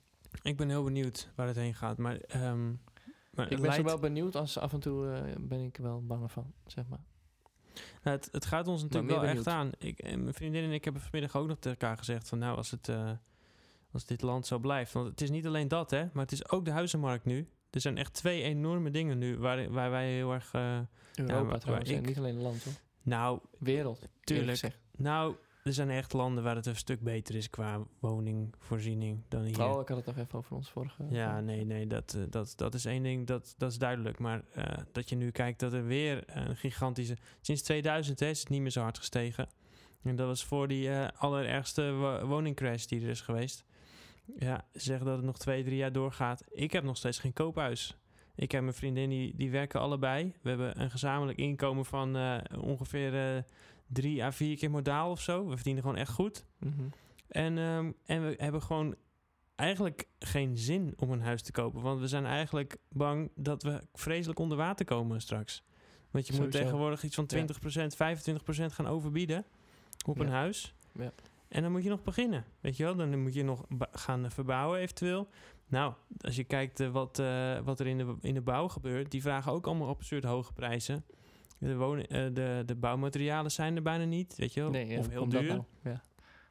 [0.42, 1.98] Ik ben heel benieuwd waar het heen gaat.
[1.98, 2.66] Maar, ehm,
[3.30, 6.02] maar Ik het ben zo wel benieuwd als af en toe eh, ben ik wel
[6.06, 7.04] bang van, zeg maar.
[8.02, 9.70] Nou, het, het gaat ons natuurlijk wel echt aan.
[9.78, 12.56] Ik, en mijn vriendin en ik hebben vanmiddag ook nog tegen elkaar gezegd van nou,
[12.56, 13.10] als, het, eh,
[13.90, 14.92] als dit land zo blijft.
[14.92, 17.48] Want het is niet alleen dat, hè, maar het is ook de huizenmarkt nu.
[17.70, 20.52] Er zijn echt twee enorme dingen nu waar, waar wij heel erg.
[20.52, 20.78] eh,
[21.14, 22.72] Europa trouwens, en ik- niet alleen een land hoor.
[23.06, 24.78] Nou, Wereld, tuurlijk.
[24.96, 25.34] Nou,
[25.64, 29.62] er zijn echt landen waar het een stuk beter is qua woningvoorziening dan hier.
[29.64, 31.04] Oh, ik had het nog even over ons vorige...
[31.10, 34.18] Ja, nee, nee, dat, eh, dat, dat is één ding, dat, dat is duidelijk.
[34.18, 37.16] Maar eh, dat je nu kijkt dat er weer een gigantische...
[37.40, 39.48] Sinds 2000 hè, is het niet meer zo hard gestegen.
[40.02, 43.64] En dat was voor die eh, allerergste wo- woningcrash die er is geweest.
[44.38, 46.44] Ja, ze zeggen dat het nog twee, drie jaar doorgaat.
[46.50, 47.96] Ik heb nog steeds geen koophuis.
[48.36, 50.32] Ik heb mijn vriendin, die, die werken allebei.
[50.42, 53.42] We hebben een gezamenlijk inkomen van eh, ongeveer eh,
[53.86, 55.46] drie à vier keer modaal of zo.
[55.46, 56.46] We verdienen gewoon echt goed.
[56.58, 56.82] Mhm.
[57.28, 58.94] En, ehm, en we hebben gewoon
[59.54, 61.82] eigenlijk geen zin om een huis te kopen.
[61.82, 65.62] Want we zijn eigenlijk bang dat we vreselijk onder water komen straks.
[66.10, 69.44] Want je moet tegenwoordig iets van 20%, 25% gaan overbieden
[70.06, 70.74] op een huis.
[70.92, 71.12] Ja.
[71.48, 72.44] En dan moet je nog beginnen.
[72.60, 75.28] Weet je wel, dan moet je nog gaan verbouwen eventueel.
[75.68, 79.10] Nou, als je kijkt eh, wat, eh, wat er in de, in de bouw gebeurt,
[79.10, 81.04] die vragen ook allemaal absurd hoge prijzen.
[81.58, 84.70] De, wonen, eh, de, de bouwmaterialen zijn er bijna niet, weet je wel.
[84.70, 85.42] Nee, of heel duur.
[85.42, 85.62] nou?
[85.82, 86.02] Ja.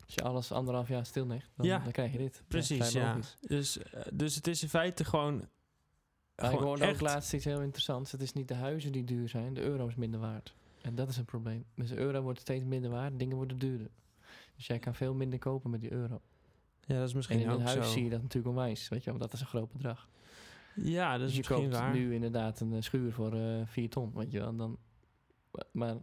[0.05, 2.43] Als je alles anderhalf jaar stilneemt, dan, Ja, dan krijg je dit.
[2.47, 3.17] Precies, ja.
[3.41, 3.79] Dus,
[4.13, 5.35] dus het is in feite gewoon.
[6.35, 8.11] Maar ik gewoon hoorde ook laatst iets heel interessants.
[8.11, 10.55] Het is niet de huizen die duur zijn, de euro is minder waard.
[10.81, 11.65] En dat is een probleem.
[11.75, 13.89] Dus de euro wordt steeds minder waard, dingen worden duurder.
[14.55, 16.21] Dus jij kan veel minder kopen met die euro.
[16.85, 17.91] Ja, dat is En misschien in ook een huis zo.
[17.93, 20.07] zie je dat natuurlijk onwijs, weet je want dat is een groot bedrag.
[20.75, 21.93] Ja, dat Dus, is je misschien koopt waar.
[21.93, 24.55] nu inderdaad een eh, schuur voor eh 4 ton, weet je wel.
[24.55, 24.77] Dan,
[25.71, 25.95] maar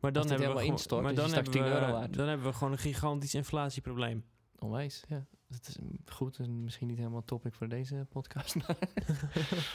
[0.00, 2.14] maar dan hebben we instort, maar is dan het straks hebben, 10 we, euro waard.
[2.14, 4.24] dan hebben we gewoon een gigantisch inflatieprobleem.
[4.58, 5.24] onwijs, ja.
[5.50, 5.76] Het is
[6.14, 8.76] goed en misschien niet helemaal topic voor deze podcast, maar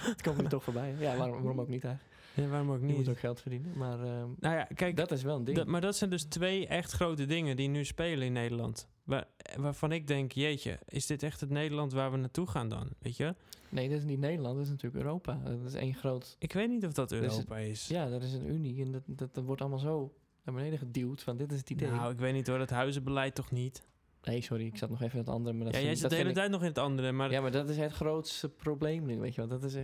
[0.02, 0.90] het komt nu toch voorbij.
[0.92, 1.00] hè?
[1.02, 2.14] Ja, waarom, waarom ook niet eigenlijk?
[2.36, 2.96] Ja, waarom ook Je niet?
[2.96, 5.58] moet ook geld verdienen, maar ehm, Nou ja, kijk, dat is wel een ding.
[5.58, 8.88] dat, maar dat zijn dus twee echt grote dingen die nu spelen in Nederland.
[9.06, 9.28] Waar,
[9.58, 12.90] waarvan ik denk, jeetje, is dit echt het Nederland waar we naartoe gaan dan?
[13.00, 13.36] Weet je?
[13.70, 15.42] Nee, dat is niet Nederland, dat is natuurlijk Europa.
[15.44, 16.36] Dat is één groot...
[16.40, 17.88] Ik weet niet of dat Europa is.
[17.88, 21.24] Ja, dat is een unie en dat, dat, dat wordt allemaal zo naar beneden geduwd
[21.24, 21.90] van dit is het idee.
[21.90, 23.84] Nou, ik weet niet hoor, het huizenbeleid toch niet?
[24.24, 25.56] Nee, sorry, ik zat nog even in het andere.
[25.56, 27.42] Maar dat ja, jij zit de dat hele tijd nog in het andere, maar Ja,
[27.42, 29.60] maar dat is het grootste probleem nu, weet je wel.
[29.60, 29.76] Dat is...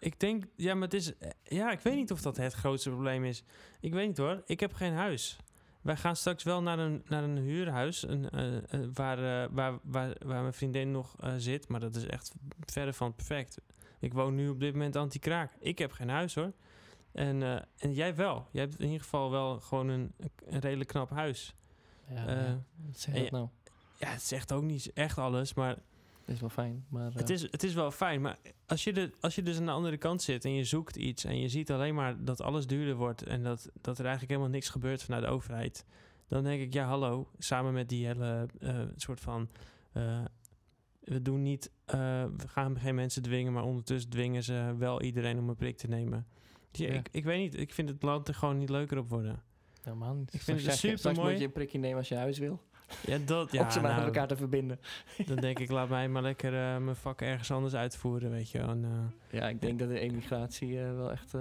[0.00, 2.90] Ik denk, ja, maar het is, eh, ja, ik weet niet of dat het grootste
[2.90, 3.44] probleem is.
[3.80, 5.36] Ik weet niet hoor, ik heb geen huis.
[5.86, 8.62] Wij gaan straks wel naar een, naar een huurhuis een, eh, eh,
[8.94, 13.14] waar, eh, waar, waar, waar mijn vriendin nog zit, maar dat is echt verre van
[13.14, 13.58] perfect.
[14.00, 15.52] Ik woon nu op dit moment anti-kraak.
[15.58, 16.52] Ik heb geen huis hoor.
[17.12, 17.42] En,
[17.78, 18.48] en jij wel.
[18.50, 20.12] Jij hebt in ieder geval wel gewoon een,
[20.44, 21.54] een redelijk knap huis.
[22.08, 23.48] Ja, ja, wat zeg dat nou?
[23.98, 25.76] Ja, het zegt ook niet echt alles, maar
[26.34, 26.84] is wel fijn.
[26.88, 29.58] Maar, Het eh, is, het is wel fijn, maar als je, de, als je dus
[29.58, 32.40] aan de andere kant zit en je zoekt iets en je ziet alleen maar dat
[32.40, 35.84] alles duurder wordt en dat, dat er eigenlijk helemaal niks gebeurt vanuit de overheid,
[36.28, 39.48] dan denk ik, ja hallo, samen met die hele eh, soort van,
[39.92, 40.24] eh,
[41.00, 41.96] we doen niet, eh,
[42.36, 45.88] we gaan geen mensen dwingen, maar ondertussen dwingen ze wel iedereen om een prik te
[45.88, 46.26] nemen.
[46.70, 46.98] Dus ja, Ja.
[46.98, 49.42] Ik, ik weet niet, ik vind het land er gewoon niet leuker op worden.
[49.82, 50.34] helemaal niet.
[50.34, 51.30] Ik vind Straks het Straks supermooi.
[51.30, 52.62] moet je een prikje nemen als je huis wil.
[53.06, 54.80] Ja, dat, om ja, ze maar met nou, elkaar te verbinden.
[55.26, 58.58] dan denk ik, laat mij maar lekker eh, mijn vak ergens anders uitvoeren, weet je.
[58.58, 58.84] En,
[59.30, 61.34] eh, Ja, ik denk dat de emigratie eh, wel echt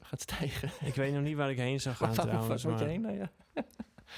[0.00, 0.70] gaat stijgen.
[0.84, 2.64] ik weet nog niet waar ik heen zou gaan Waar trouwens.
[2.64, 3.00] moet je heen?
[3.00, 3.30] Nou ja.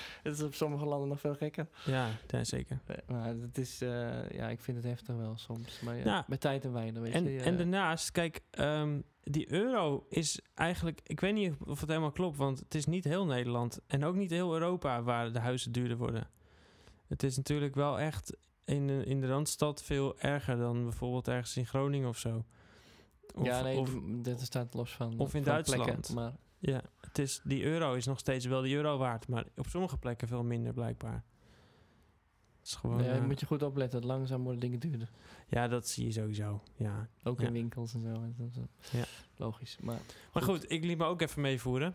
[0.23, 1.69] Het is op sommige landen nog veel gekker.
[1.85, 2.81] Ja, ja, zeker.
[2.87, 5.81] Eh, Maar het is, eh, ja, ik vind het heftig wel soms.
[5.81, 7.41] Maar ja, Nou, met tijd en weinig, weet En, je.
[7.41, 11.01] en daarnaast, kijk, ehm, die euro is eigenlijk...
[11.05, 13.81] Ik weet niet of het helemaal klopt, want het is niet heel Nederland...
[13.87, 16.29] en ook niet heel Europa waar de huizen duurder worden.
[17.09, 21.57] Het is natuurlijk wel echt in de, in de Randstad veel erger dan bijvoorbeeld ergens
[21.57, 22.45] in Groningen of zo.
[23.35, 25.19] Of, ja, nee, of, dit staat los van.
[25.19, 25.85] of in van Duitsland.
[25.85, 26.33] Plekken, maar
[26.67, 29.29] ja, het is, die euro is nog steeds wel die euro waard...
[29.29, 31.25] maar op sommige plekken veel minder blijkbaar.
[32.59, 33.03] Het is gewoon...
[33.05, 34.07] ja, eh, moet je goed opletten.
[34.07, 35.11] Langzaam worden dingen duurder.
[35.49, 37.09] ja, dat zie je sowieso, ja.
[37.23, 37.47] Ook Ja.
[37.47, 38.27] in winkels en zo.
[38.99, 39.05] Ja.
[39.37, 39.79] Logisch.
[39.83, 39.99] Maar,
[40.33, 41.95] Maar goed, ik liet me ook even meevoeren.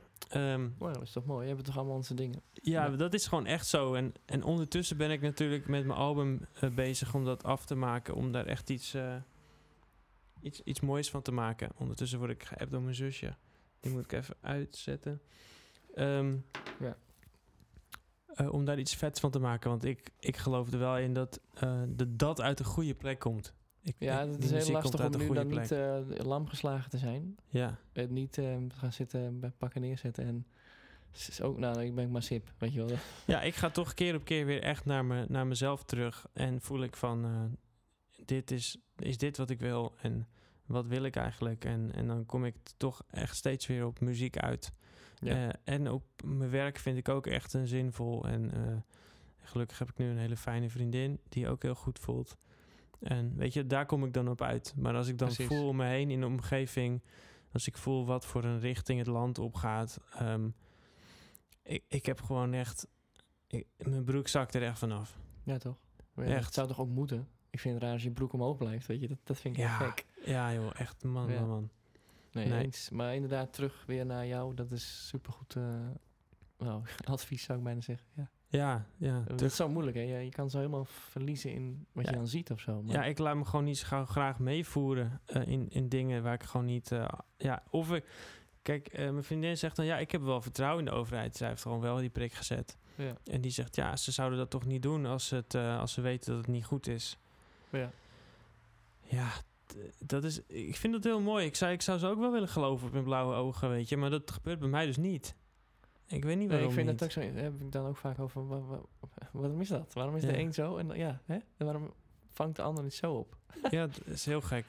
[0.77, 1.47] Maar dat is toch mooi.
[1.47, 2.41] Je hebt toch allemaal onze dingen.
[2.53, 2.95] Ja, Ja.
[2.95, 3.93] dat is gewoon echt zo.
[3.93, 7.75] En, en ondertussen ben ik natuurlijk met mijn album eh, bezig om dat af te
[7.75, 8.15] maken.
[8.15, 9.15] Om daar echt iets, eh,
[10.41, 11.69] iets, iets moois van te maken.
[11.77, 13.35] Ondertussen word ik geappt door mijn zusje.
[13.79, 15.21] Die moet ik even uitzetten.
[15.95, 16.35] Ehm,
[16.79, 16.97] Ja.
[18.27, 19.69] eh, om daar iets vets van te maken.
[19.69, 23.19] Want ik, ik geloof er wel in dat eh, de dat uit een goede plek
[23.19, 23.53] komt.
[23.83, 25.61] Ik, Ja, het is heel lastig om nu dan plek.
[25.61, 27.35] niet eh, lam geslagen te zijn.
[27.47, 27.77] ja.
[27.93, 30.25] Het niet gaan zitten, bij pakken neerzetten.
[30.25, 30.45] En
[31.13, 32.97] is ook, nou, ik ben maar sip, weet je wel.
[33.25, 36.27] Ja, ik ga toch keer op keer weer echt naar, me, naar mezelf terug.
[36.33, 37.57] En voel ik van,
[38.25, 39.93] dit is, is dit wat ik wil?
[40.01, 40.27] En
[40.69, 41.65] wat wil ik eigenlijk?
[41.65, 44.73] En, en dan kom ik toch echt steeds weer op muziek uit.
[45.15, 45.47] Ja.
[45.47, 48.27] Eh, en op mijn werk vind ik ook echt een zinvol.
[48.27, 48.75] En eh,
[49.39, 52.37] gelukkig heb ik nu een hele fijne vriendin die ook heel goed voelt.
[52.99, 54.73] En weet je, daar kom ik dan op uit.
[54.77, 55.45] Maar als ik dan Precies.
[55.47, 57.03] voel om me heen in de omgeving,
[57.51, 60.49] als ik voel wat voor een richting het land opgaat, ehm,
[61.63, 62.87] ik, ik heb gewoon echt,
[63.47, 65.17] ik, mijn broek zakt er echt vanaf.
[65.43, 65.77] ja, toch?
[66.15, 66.45] Ja, Echt.
[66.45, 67.27] Het zou toch ook moeten?
[67.49, 69.07] Ik vind het raar als je broek omhoog blijft, weet je.
[69.07, 69.77] Dat, dat vind ik Ja.
[69.77, 70.05] gek.
[70.25, 71.39] Ja joh, echt man, Ja.
[71.39, 71.69] man, man.
[72.31, 72.63] Nee, Nee.
[72.63, 72.89] eens.
[72.89, 74.53] Maar inderdaad, terug weer naar jou.
[74.53, 76.73] Dat is supergoed eh
[77.13, 78.05] advies, zou ik bijna zeggen.
[78.13, 78.29] Ja.
[78.51, 79.17] Ja, ja.
[79.17, 80.01] Dat terug- is zo moeilijk, hè?
[80.03, 82.11] Je, je kan zo helemaal verliezen in wat Ja.
[82.11, 82.81] je dan ziet of zo.
[82.81, 86.33] Maar Ja, ik laat me gewoon niet zo graag meevoeren eh, in, in dingen waar
[86.33, 86.91] ik gewoon niet...
[86.91, 87.07] eh,
[87.37, 88.05] ja, of ik...
[88.61, 89.85] Kijk, mijn vriendin zegt dan...
[89.85, 91.35] Ja, ik heb wel vertrouwen in de overheid.
[91.35, 92.77] Zij heeft gewoon wel die prik gezet.
[92.95, 93.13] ja.
[93.25, 93.75] En die zegt...
[93.75, 96.47] Ja, ze zouden dat toch niet doen als, ze het, als ze weten dat het
[96.55, 97.17] niet goed is.
[97.69, 97.91] ja.
[99.01, 99.29] Ja,
[99.99, 100.41] dat is...
[100.47, 101.45] Ik vind dat heel mooi.
[101.45, 103.97] Ik zou, ik zou ze ook wel willen geloven op mijn blauwe ogen, weet je.
[103.97, 105.35] Maar dat gebeurt bij mij dus niet.
[106.07, 106.99] Ik weet niet Nee, waarom ik vind niet.
[106.99, 107.39] dat ook zo.
[107.41, 108.47] Heb ik dan ook vaak over.
[108.47, 108.81] wa- wa-
[109.31, 109.93] waarom is dat?
[109.93, 110.31] Waarom is Ja.
[110.31, 111.33] de een zo en ja, hè?
[111.57, 111.93] En waarom
[112.27, 113.37] vangt de ander niet zo op?
[113.71, 114.65] Ja, dat is heel gek.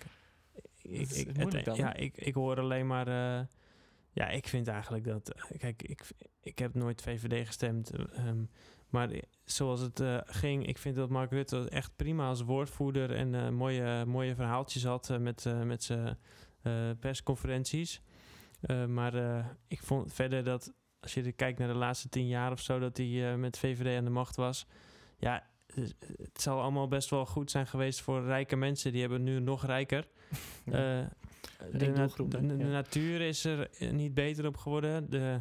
[0.82, 3.06] Ik, is ik, moeilijk het- dan, ja, ik, ik hoor alleen maar...
[3.40, 3.46] eh,
[4.12, 5.30] ja, ik vind eigenlijk dat...
[5.32, 6.02] eh, kijk, ik,
[6.40, 7.90] ik heb nooit VVD gestemd.
[7.90, 8.42] eh, ehm,
[8.90, 9.10] maar
[9.44, 10.66] zoals het eh, ging...
[10.66, 13.14] Ik vind dat Mark Rutte echt prima als woordvoerder...
[13.14, 16.16] en eh, mooie, mooie verhaaltjes had eh, met, met zijn
[17.00, 18.00] persconferenties.
[18.88, 19.14] Maar
[19.68, 20.72] ik vond verder dat...
[21.00, 22.78] Als je kijkt naar de laatste tien jaar of zo...
[22.78, 24.66] dat hij met VVD aan de macht was...
[25.18, 25.46] Ja,
[26.22, 28.92] het zal allemaal best wel goed zijn geweest voor rijke mensen.
[28.92, 30.04] Die hebben nu nog rijker.
[30.64, 30.72] Ja.
[31.72, 32.46] De, Eén na- doelgroep, hè?
[32.46, 32.70] de- de Ja.
[32.70, 35.10] natuur is er niet beter op geworden.
[35.10, 35.40] De,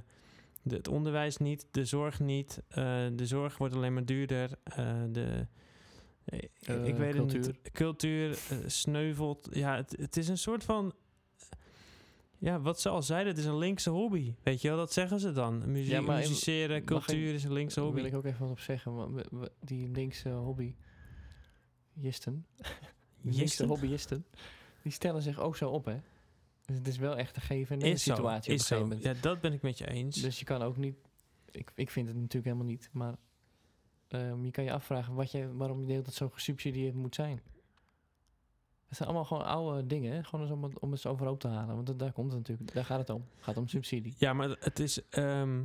[0.61, 1.67] de, het onderwijs niet.
[1.71, 2.61] De zorg niet.
[2.67, 4.49] Eh, de zorg wordt alleen maar duurder.
[4.63, 5.47] Eh, de,
[6.25, 7.39] eh, ik- ik weet het cultuur.
[7.63, 7.71] niet.
[7.71, 9.47] Cultuur sneuvelt.
[9.51, 10.93] Ja, het, het is een soort van...
[12.37, 14.33] Ja, wat ze al zeiden, het is een linkse hobby.
[14.43, 15.71] Weet je wel, dat zeggen ze dan.
[15.71, 18.01] Muzie Ja, maar in- musiceren, mag cultuur ik- is een linkse Daar hobby.
[18.01, 19.23] wil ik ook even wat op zeggen.
[19.59, 20.75] die linkse hobby...
[21.93, 22.45] Jisten.
[23.21, 23.67] Jisten?
[23.67, 24.25] hobbyisten.
[24.83, 25.97] Die stellen zich ook zo op, hè?
[26.69, 28.65] Dus het is wel echt een geven en nemen Is zo, situatie is op een
[28.67, 28.75] zo.
[28.85, 29.23] gegeven moment.
[29.23, 30.15] Ja, dat ben ik met je eens.
[30.21, 30.95] Dus je kan ook niet...
[31.51, 33.15] Ik, ik vind het natuurlijk helemaal niet, maar...
[34.07, 37.15] ehm, je kan je afvragen wat je, waarom je de hele tijd zo gesubsidieerd moet
[37.15, 37.41] zijn.
[38.87, 40.23] Het zijn allemaal gewoon oude dingen, hè?
[40.23, 41.75] Gewoon eens om het, om het overhoop te halen.
[41.75, 43.25] Want dat- daar komt het natuurlijk, daar gaat het om.
[43.35, 44.15] Het gaat om subsidie.
[44.17, 45.09] Ja, maar het is.
[45.09, 45.63] ehm,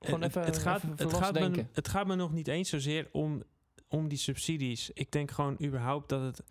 [0.00, 2.68] Gewoon het, even- het, gaat, even het, gaat me, het gaat me nog niet eens
[2.68, 3.42] zozeer om,
[3.88, 4.90] om die subsidies.
[4.90, 6.42] Ik denk gewoon überhaupt dat het.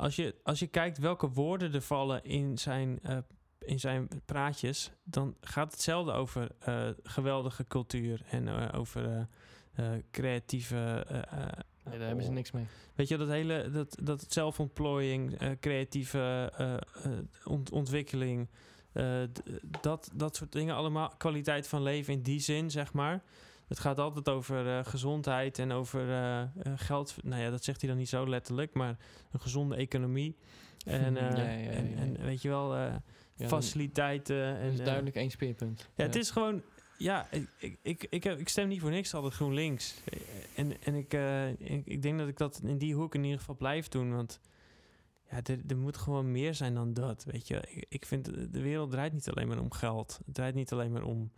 [0.00, 3.18] Als je, als je kijkt welke woorden er vallen in zijn, eh,
[3.58, 9.28] in zijn praatjes, dan gaat hetzelfde over eh, geweldige cultuur en eh, over
[10.10, 11.06] creatieve
[11.84, 12.66] Nee, daar hebben ze niks mee.
[12.94, 16.52] Weet je, dat hele dat, dat zelfontplooiing, creatieve
[17.44, 18.48] ont- ontwikkeling,
[19.80, 23.22] dat, dat soort dingen allemaal, kwaliteit van leven in die zin, zeg maar.
[23.70, 27.16] Het gaat altijd over eh, gezondheid en over eh, eh, geld.
[27.22, 28.96] Nou ja, dat zegt hij dan niet zo letterlijk, maar
[29.32, 30.36] een gezonde economie.
[30.86, 33.00] En, Ja, ja, ja, en, en weet je wel,
[33.36, 34.56] faciliteiten.
[34.56, 35.88] En, Dat is duidelijk één speerpunt.
[35.94, 36.62] ja, het is gewoon.
[36.98, 37.48] Ja, ik,
[37.82, 39.94] ik, ik, ik, stem niet voor niks altijd GroenLinks.
[40.54, 41.12] En, en ik,
[41.58, 44.14] ik, ik denk dat ik dat in die hoek in ieder geval blijf doen.
[44.14, 44.40] Want
[45.30, 47.24] ja, er, er moet gewoon meer zijn dan dat.
[47.24, 50.20] Weet je, ik, ik vind de wereld draait niet alleen maar om geld.
[50.26, 51.30] Het draait niet alleen maar om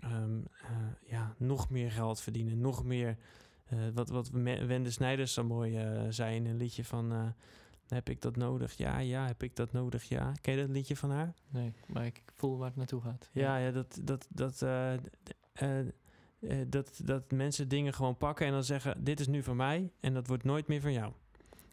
[0.00, 2.60] ehm, eh, ja, nog meer geld verdienen.
[2.60, 3.16] Nog meer.
[3.66, 7.34] eh, wat, wat Wende Snijders zo mooi eh, zei in een liedje van.
[7.88, 8.76] heb ik dat nodig?
[8.76, 10.04] Ja, ja, heb ik dat nodig?
[10.04, 10.32] Ja.
[10.40, 11.34] Ken je dat liedje van haar?
[11.48, 13.28] Nee, maar ik voel waar het naartoe gaat.
[13.32, 14.58] Ja, ja dat, dat, dat,
[16.68, 20.14] dat, dat mensen dingen gewoon pakken en dan zeggen: Dit is nu van mij en
[20.14, 21.12] dat wordt nooit meer van jou.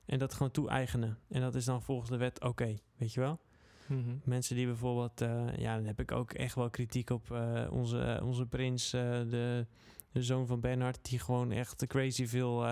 [0.05, 1.17] En dat gewoon toe-eigenen.
[1.27, 3.39] En dat is dan volgens de wet oké, weet je wel?
[3.87, 4.15] Mhm.
[4.23, 7.99] Mensen die bijvoorbeeld, eh, ja, dan heb ik ook echt wel kritiek op eh, onze,
[8.01, 9.65] eh, onze prins, de,
[10.11, 12.65] de zoon van Bernhard, die gewoon echt crazy veel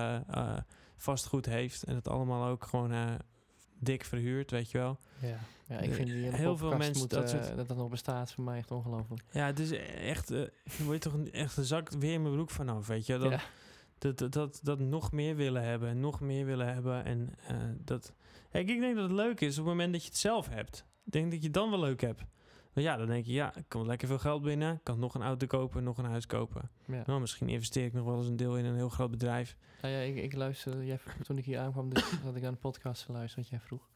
[0.97, 1.84] vastgoed heeft.
[1.84, 2.91] En het allemaal ook gewoon
[3.80, 4.97] dik verhuurt, weet je wel.
[5.22, 5.38] Ja.
[5.68, 8.43] ja, ik vind die heel veel mensen moet, dat soort- dat dat nog bestaat, voor
[8.43, 9.24] mij echt ongelooflijk.
[9.32, 13.05] Ja, het is echt, je toch een- echt een zak weer mijn broek vanaf, weet
[13.05, 13.18] je.
[13.18, 13.39] Dat, Ja.
[13.97, 17.05] dat, dat, dat, dat nog meer willen hebben en nog meer willen hebben.
[17.05, 17.34] En
[17.84, 18.13] dat,
[18.51, 20.86] Kijk, ik denk dat het leuk is op het moment dat je het zelf hebt.
[21.06, 22.24] Ik denk dat je het dan wel leuk hebt.
[22.74, 24.74] Want ja, dan denk je, ja, ik kan lekker veel geld binnen.
[24.74, 26.70] Ik kan nog een auto kopen, nog een huis kopen.
[26.86, 27.03] Ja.
[27.06, 29.58] Nou, misschien investeer ik nog wel eens een deel in een heel groot bedrijf.
[29.82, 32.58] Nou ja, ik, ik luisterde, jij, toen ik hier aankwam, dus had ik naar een
[32.58, 33.89] podcast geluisterd wat jij vroeg.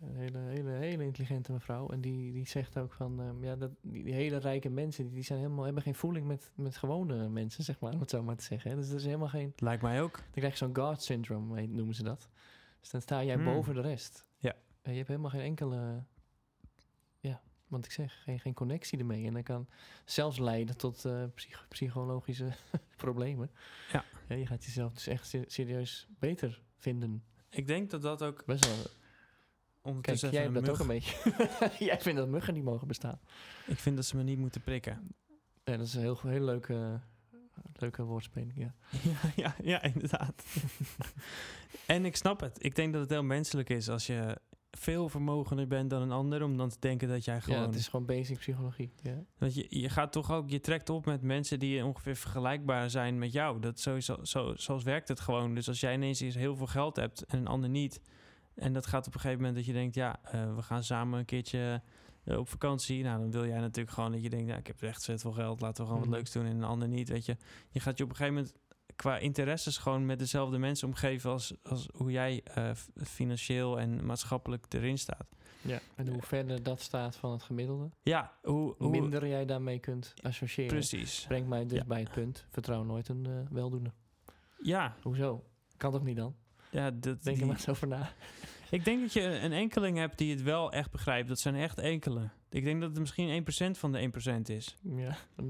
[0.00, 1.88] Een hele, hele, hele intelligente mevrouw.
[1.88, 5.14] En die, die zegt ook van, ehm, ja, dat, die, die hele rijke mensen, die,
[5.14, 8.22] die zijn helemaal, hebben geen voeling met, met gewone mensen, zeg maar, om het zo
[8.22, 8.76] maar te zeggen.
[8.76, 10.12] Dus er is helemaal geen, Lijkt mij ook.
[10.16, 12.28] dan krijg je zo'n God syndrome, noemen ze dat.
[12.80, 13.44] Dus dan sta jij Hmm.
[13.44, 14.26] boven de rest.
[14.36, 14.54] Ja.
[14.82, 16.02] En je hebt helemaal geen enkele,
[17.68, 19.26] want ik zeg, geen, geen connectie ermee.
[19.26, 19.68] En dat kan
[20.04, 22.52] zelfs leiden tot eh, psych- psychologische
[22.96, 23.50] problemen.
[23.92, 24.04] Ja.
[24.36, 27.24] Je gaat jezelf dus echt se- serieus beter vinden.
[27.50, 28.86] Ik denk dat dat ook Best wel.
[30.00, 31.16] Kijk, jij dat ook een beetje.
[31.78, 33.20] jij vindt dat muggen niet mogen bestaan.
[33.66, 35.14] Ik vind dat ze me niet moeten prikken.
[35.64, 37.00] Ja, dat is een heel, heel leuke,
[37.72, 38.74] leuke woordspeling, ja.
[39.10, 40.44] Ja, ja, ja inderdaad.
[41.86, 42.64] en ik snap het.
[42.64, 44.38] Ik denk dat het heel menselijk is als je
[44.70, 46.42] veel vermogender bent dan een ander...
[46.42, 47.62] om dan te denken dat jij Ja, gewoon...
[47.62, 48.92] het is gewoon basic psychologie.
[49.02, 49.24] Ja.
[49.38, 53.18] Want je, je gaat toch ook, je trekt op met mensen die ongeveer vergelijkbaar zijn
[53.18, 53.60] met jou.
[53.60, 55.54] Dat sowieso, zo, zoals werkt het gewoon.
[55.54, 58.00] Dus als jij ineens eens heel veel geld hebt en een ander niet.
[58.54, 61.18] En dat gaat op een gegeven moment dat je denkt, ja, eh, we gaan samen
[61.18, 61.82] een keertje
[62.24, 63.02] eh, op vakantie.
[63.02, 65.32] Nou, dan wil jij natuurlijk gewoon dat je denkt, ja, ik heb echt vet veel
[65.32, 66.10] geld, laten we gewoon Mhm.
[66.10, 67.08] wat leuks doen en een ander niet.
[67.08, 67.36] Weet je,
[67.70, 68.54] je gaat je op een gegeven moment
[68.98, 72.70] qua interesses gewoon met dezelfde mensen omgeven als, als hoe jij eh,
[73.04, 75.26] financieel en maatschappelijk erin staat.
[75.60, 75.78] ja.
[75.96, 80.70] En hoe verder dat staat van het gemiddelde, Ja, hoe, minder jij daarmee kunt associëren.
[80.72, 81.24] precies.
[81.28, 81.84] Brengt mij dus Ja.
[81.84, 83.92] bij het punt, vertrouw nooit een eh, weldoener.
[84.62, 85.44] Ja, Hoezo?
[85.76, 86.34] Kan toch niet dan?
[86.70, 88.10] ja, dat, Denk er die- maar eens over na.
[88.70, 91.28] Ik denk dat je een enkeling hebt die het wel echt begrijpt.
[91.28, 92.28] Dat zijn echt enkele.
[92.50, 93.44] Ik denk dat het misschien
[93.74, 94.10] 1% van de
[94.40, 94.76] 1% is.
[94.82, 95.46] Ja, 0,0.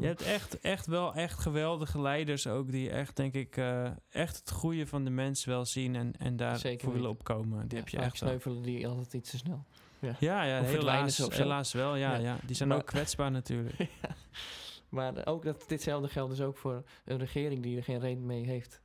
[0.00, 2.70] Je hebt echt, echt wel echt geweldige leiders ook...
[2.70, 5.94] die echt, denk ik, eh, echt het goede van de mens wel zien...
[5.96, 7.60] en, en daar Zeker voor willen opkomen.
[7.68, 8.28] Die Ja, heb je echt wel.
[8.28, 9.64] sneuvelen die altijd iets te snel.
[10.18, 11.96] Ja, ja verdwijnen helaas, wel.
[11.96, 12.18] Ja, Ja.
[12.20, 12.36] ja.
[12.46, 13.78] Die zijn Maar- ook kwetsbaar natuurlijk.
[14.02, 14.14] Ja.
[14.88, 18.44] Maar ook dat, ditzelfde geldt dus ook voor een regering die er geen reden mee
[18.46, 18.80] heeft.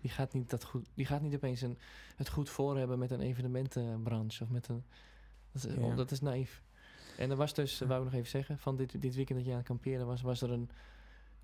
[0.00, 1.78] Die gaat niet, dat goed, die gaat niet opeens een,
[2.16, 4.42] het goed voor hebben met een evenementenbranche.
[4.44, 4.84] Of met een,
[5.52, 5.80] dat, is, Ja.
[5.80, 6.62] oh, dat is naïef.
[7.18, 9.52] En er was dus, wou ik nog even zeggen, van dit, dit weekend dat je
[9.52, 10.70] aan het kamperen was, was er een,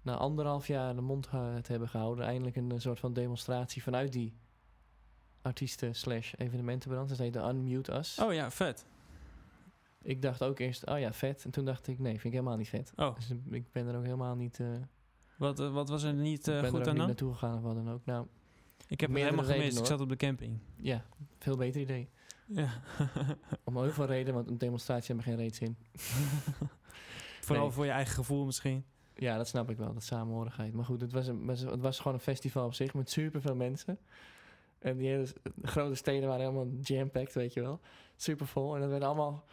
[0.02, 4.12] na anderhalf jaar de mond te hebben gehouden, eindelijk een, eh, soort van demonstratie vanuit
[4.12, 4.34] die
[5.42, 7.08] artiesten slash evenementenbranche.
[7.08, 8.18] Dat heette Unmute Us.
[8.18, 8.86] Oh ja, vet.
[10.02, 11.44] Ik dacht ook eerst, oh ja, vet.
[11.44, 12.92] En toen dacht ik, nee, vind ik helemaal niet vet.
[12.96, 14.60] Oh, Dus ik ben er ook helemaal niet...
[14.60, 14.66] eh,
[15.36, 17.06] wat, eh, wat was er niet eh, ik ben goed er aan niet dan?
[17.06, 18.04] naartoe gegaan of wat dan ook.
[18.04, 18.26] Nou,
[18.88, 19.60] Ik heb het helemaal gemist.
[19.62, 20.58] redenen, Ik zat op de camping.
[20.76, 21.04] ja,
[21.38, 22.08] veel beter idee.
[22.46, 22.68] Ja.
[23.64, 25.76] Om heel veel redenen, want een demonstratie hebben geen reet zin.
[27.40, 27.72] Vooral Nee.
[27.74, 28.84] voor je eigen gevoel misschien.
[29.14, 30.72] Ja, dat snap ik wel, dat samenhorigheid.
[30.72, 33.98] Maar goed, het was, een, het was gewoon een festival op zich met superveel mensen.
[34.78, 35.26] En die hele
[35.62, 37.80] grote steden waren helemaal jam-packed, weet je wel.
[38.16, 38.74] Supervol.
[38.74, 39.44] En dat werd allemaal,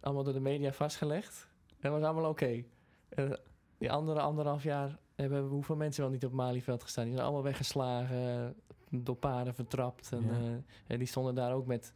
[0.00, 1.48] allemaal door de media vastgelegd.
[1.68, 2.64] En dat was allemaal oké.
[3.08, 3.38] En
[3.78, 7.04] die andere anderhalf jaar hebben we hoeveel mensen wel niet op Malieveld gestaan.
[7.04, 8.54] Die zijn allemaal weggeslagen,
[8.90, 10.12] door paarden vertrapt.
[10.12, 10.30] En Ja.
[10.30, 10.52] eh,
[10.86, 11.92] en die stonden daar ook met...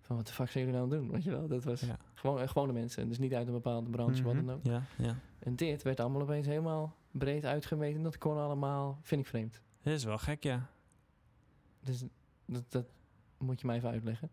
[0.00, 1.14] Van wat de fuck zijn jullie nou aan het doen?
[1.16, 1.96] Weet je wel, dat was Ja.
[2.14, 3.08] gewoon, eh, gewone mensen.
[3.08, 4.46] Dus niet uit een bepaalde branche, wat Mhm.
[4.46, 4.64] dan ook.
[4.64, 5.16] Ja, ja.
[5.38, 8.02] En dit werd allemaal opeens helemaal breed uitgemeten.
[8.02, 9.60] Dat kon allemaal, vind ik vreemd.
[9.82, 10.66] Dat is wel gek, ja.
[11.80, 12.04] Dus
[12.46, 12.86] dat, dat
[13.38, 14.30] moet je mij even uitleggen.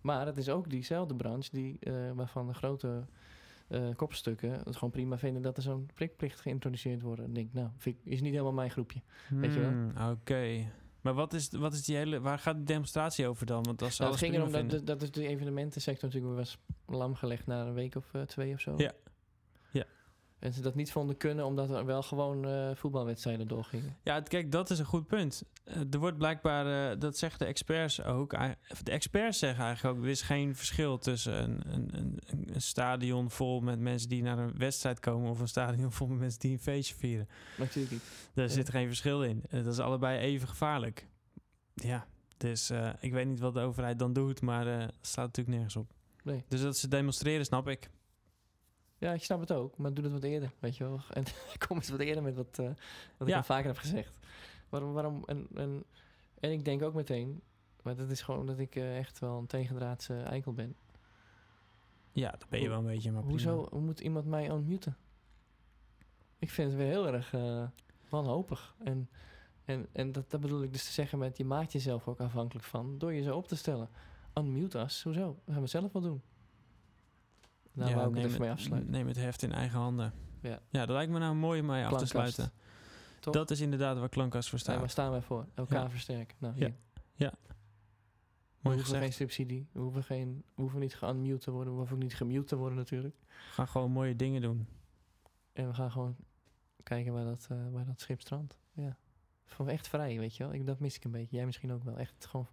[0.00, 3.04] Maar het is ook diezelfde branche die, eh, waarvan de grote
[3.68, 7.20] eh, kopstukken het gewoon prima vinden dat er zo'n prikplicht geïntroduceerd wordt.
[7.22, 9.00] En denk, nou, ik- is niet helemaal mijn groepje.
[9.28, 9.68] Weet je wel?
[9.70, 10.70] Hmm, Oké.
[11.00, 12.20] Maar wat is, wat is die hele...
[12.20, 13.62] Waar gaat die demonstratie over dan?
[13.62, 17.46] Want ze Nou, het ging erom dat, dat, dat de evenementensector natuurlijk was lam gelegd
[17.46, 18.74] na een week of eh, twee of zo.
[18.76, 18.92] Ja.
[20.38, 23.96] En ze dat niet vonden kunnen omdat er wel gewoon eh, voetbalwedstrijden doorgingen.
[24.02, 25.42] Ja, kijk, dat is een goed punt.
[25.64, 28.30] Eh, er wordt blijkbaar, eh, dat zeggen de experts ook.
[28.82, 33.30] De experts zeggen eigenlijk ook, er is geen verschil tussen een, een, een, een stadion
[33.30, 36.52] vol met mensen die naar een wedstrijd komen of een stadion vol met mensen die
[36.52, 37.28] een feestje vieren.
[37.58, 38.02] Natuurlijk niet.
[38.34, 38.52] Daar Ja.
[38.52, 39.44] zit geen verschil in.
[39.50, 41.06] Dat is allebei even gevaarlijk.
[41.74, 42.70] Ja, dus
[43.00, 45.92] ik weet niet wat de overheid dan doet, maar dat staat natuurlijk nergens op.
[46.22, 46.44] Nee.
[46.48, 47.90] Dus dat ze demonstreren, snap ik.
[48.98, 51.00] Ja, ik snap het ook, maar doe het wat eerder, weet je wel.
[51.14, 51.24] En
[51.66, 52.70] kom eens wat eerder met wat, eh,
[53.16, 54.18] wat ik al vaker heb gezegd.
[54.68, 55.84] Waarom, waarom, en, en,
[56.40, 57.42] en ik denk ook meteen,
[57.82, 60.76] maar dat is gewoon dat ik eh, echt wel een tegendraadse eikel ben.
[62.12, 63.34] Ja, dat ben je wel een beetje, maar prima.
[63.34, 64.96] Hoezo hoe moet iemand mij unmuten?
[66.38, 67.64] Ik vind het weer heel erg eh,
[68.08, 68.74] wanhopig.
[68.78, 69.08] En,
[69.64, 72.66] en, en dat, dat bedoel ik dus te zeggen met, je maakt jezelf ook afhankelijk
[72.66, 73.88] van door je zo op te stellen.
[74.34, 75.36] Unmute us, hoezo?
[75.44, 76.22] Dat gaan we zelf wel doen.
[77.78, 78.90] Daar wou ik het neem even mee afsluiten.
[78.90, 80.12] Neem het heft in eigen handen.
[80.42, 80.60] Ja.
[80.70, 82.52] Ja, dat lijkt me nou mooi om mee af te sluiten.
[83.20, 84.78] Dat is inderdaad waar klankkast voor Ja, staat.
[84.78, 85.46] waar staan wij voor?
[85.54, 85.90] Elkaar Ja.
[85.90, 86.36] versterken.
[86.40, 86.54] Nou,
[87.14, 87.32] Ja.
[88.60, 89.68] We Mooi hoeven geen subsidie.
[89.72, 91.72] We hoeven, geen, we hoeven niet geunmute te worden.
[91.72, 93.14] We hoeven ook niet gemute te worden natuurlijk.
[93.20, 94.66] We gaan gewoon mooie dingen doen.
[95.52, 96.16] En we gaan gewoon
[96.82, 98.58] kijken waar dat, eh, waar dat schip strandt.
[98.72, 98.96] Ja.
[99.44, 100.52] Van echt vrij, weet je wel.
[100.54, 101.36] Ik, dat mis ik een beetje.
[101.36, 101.98] Jij misschien ook wel.
[101.98, 102.46] Echt gewoon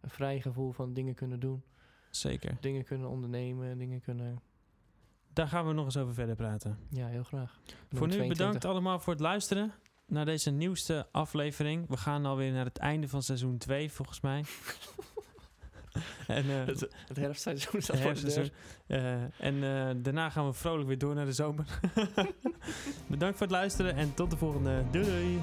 [0.00, 1.62] een vrij gevoel van dingen kunnen doen.
[2.10, 2.56] Zeker.
[2.60, 3.78] Dingen kunnen ondernemen.
[3.78, 4.40] Dingen kunnen...
[5.34, 6.78] Daar gaan we nog eens over verder praten.
[6.88, 7.58] Ja, heel graag.
[7.90, 8.28] voor nu 22.
[8.28, 9.72] bedankt allemaal voor het luisteren
[10.06, 11.88] naar deze nieuwste aflevering.
[11.88, 14.44] We gaan alweer naar het einde van seizoen 2, volgens mij.
[16.26, 20.88] en, eh, Het, het herfstseizoen staat het voor de en eh, daarna gaan we vrolijk
[20.88, 21.80] weer door naar de zomer.
[23.08, 24.84] bedankt voor het luisteren en tot de volgende.
[24.90, 25.40] Doei doei!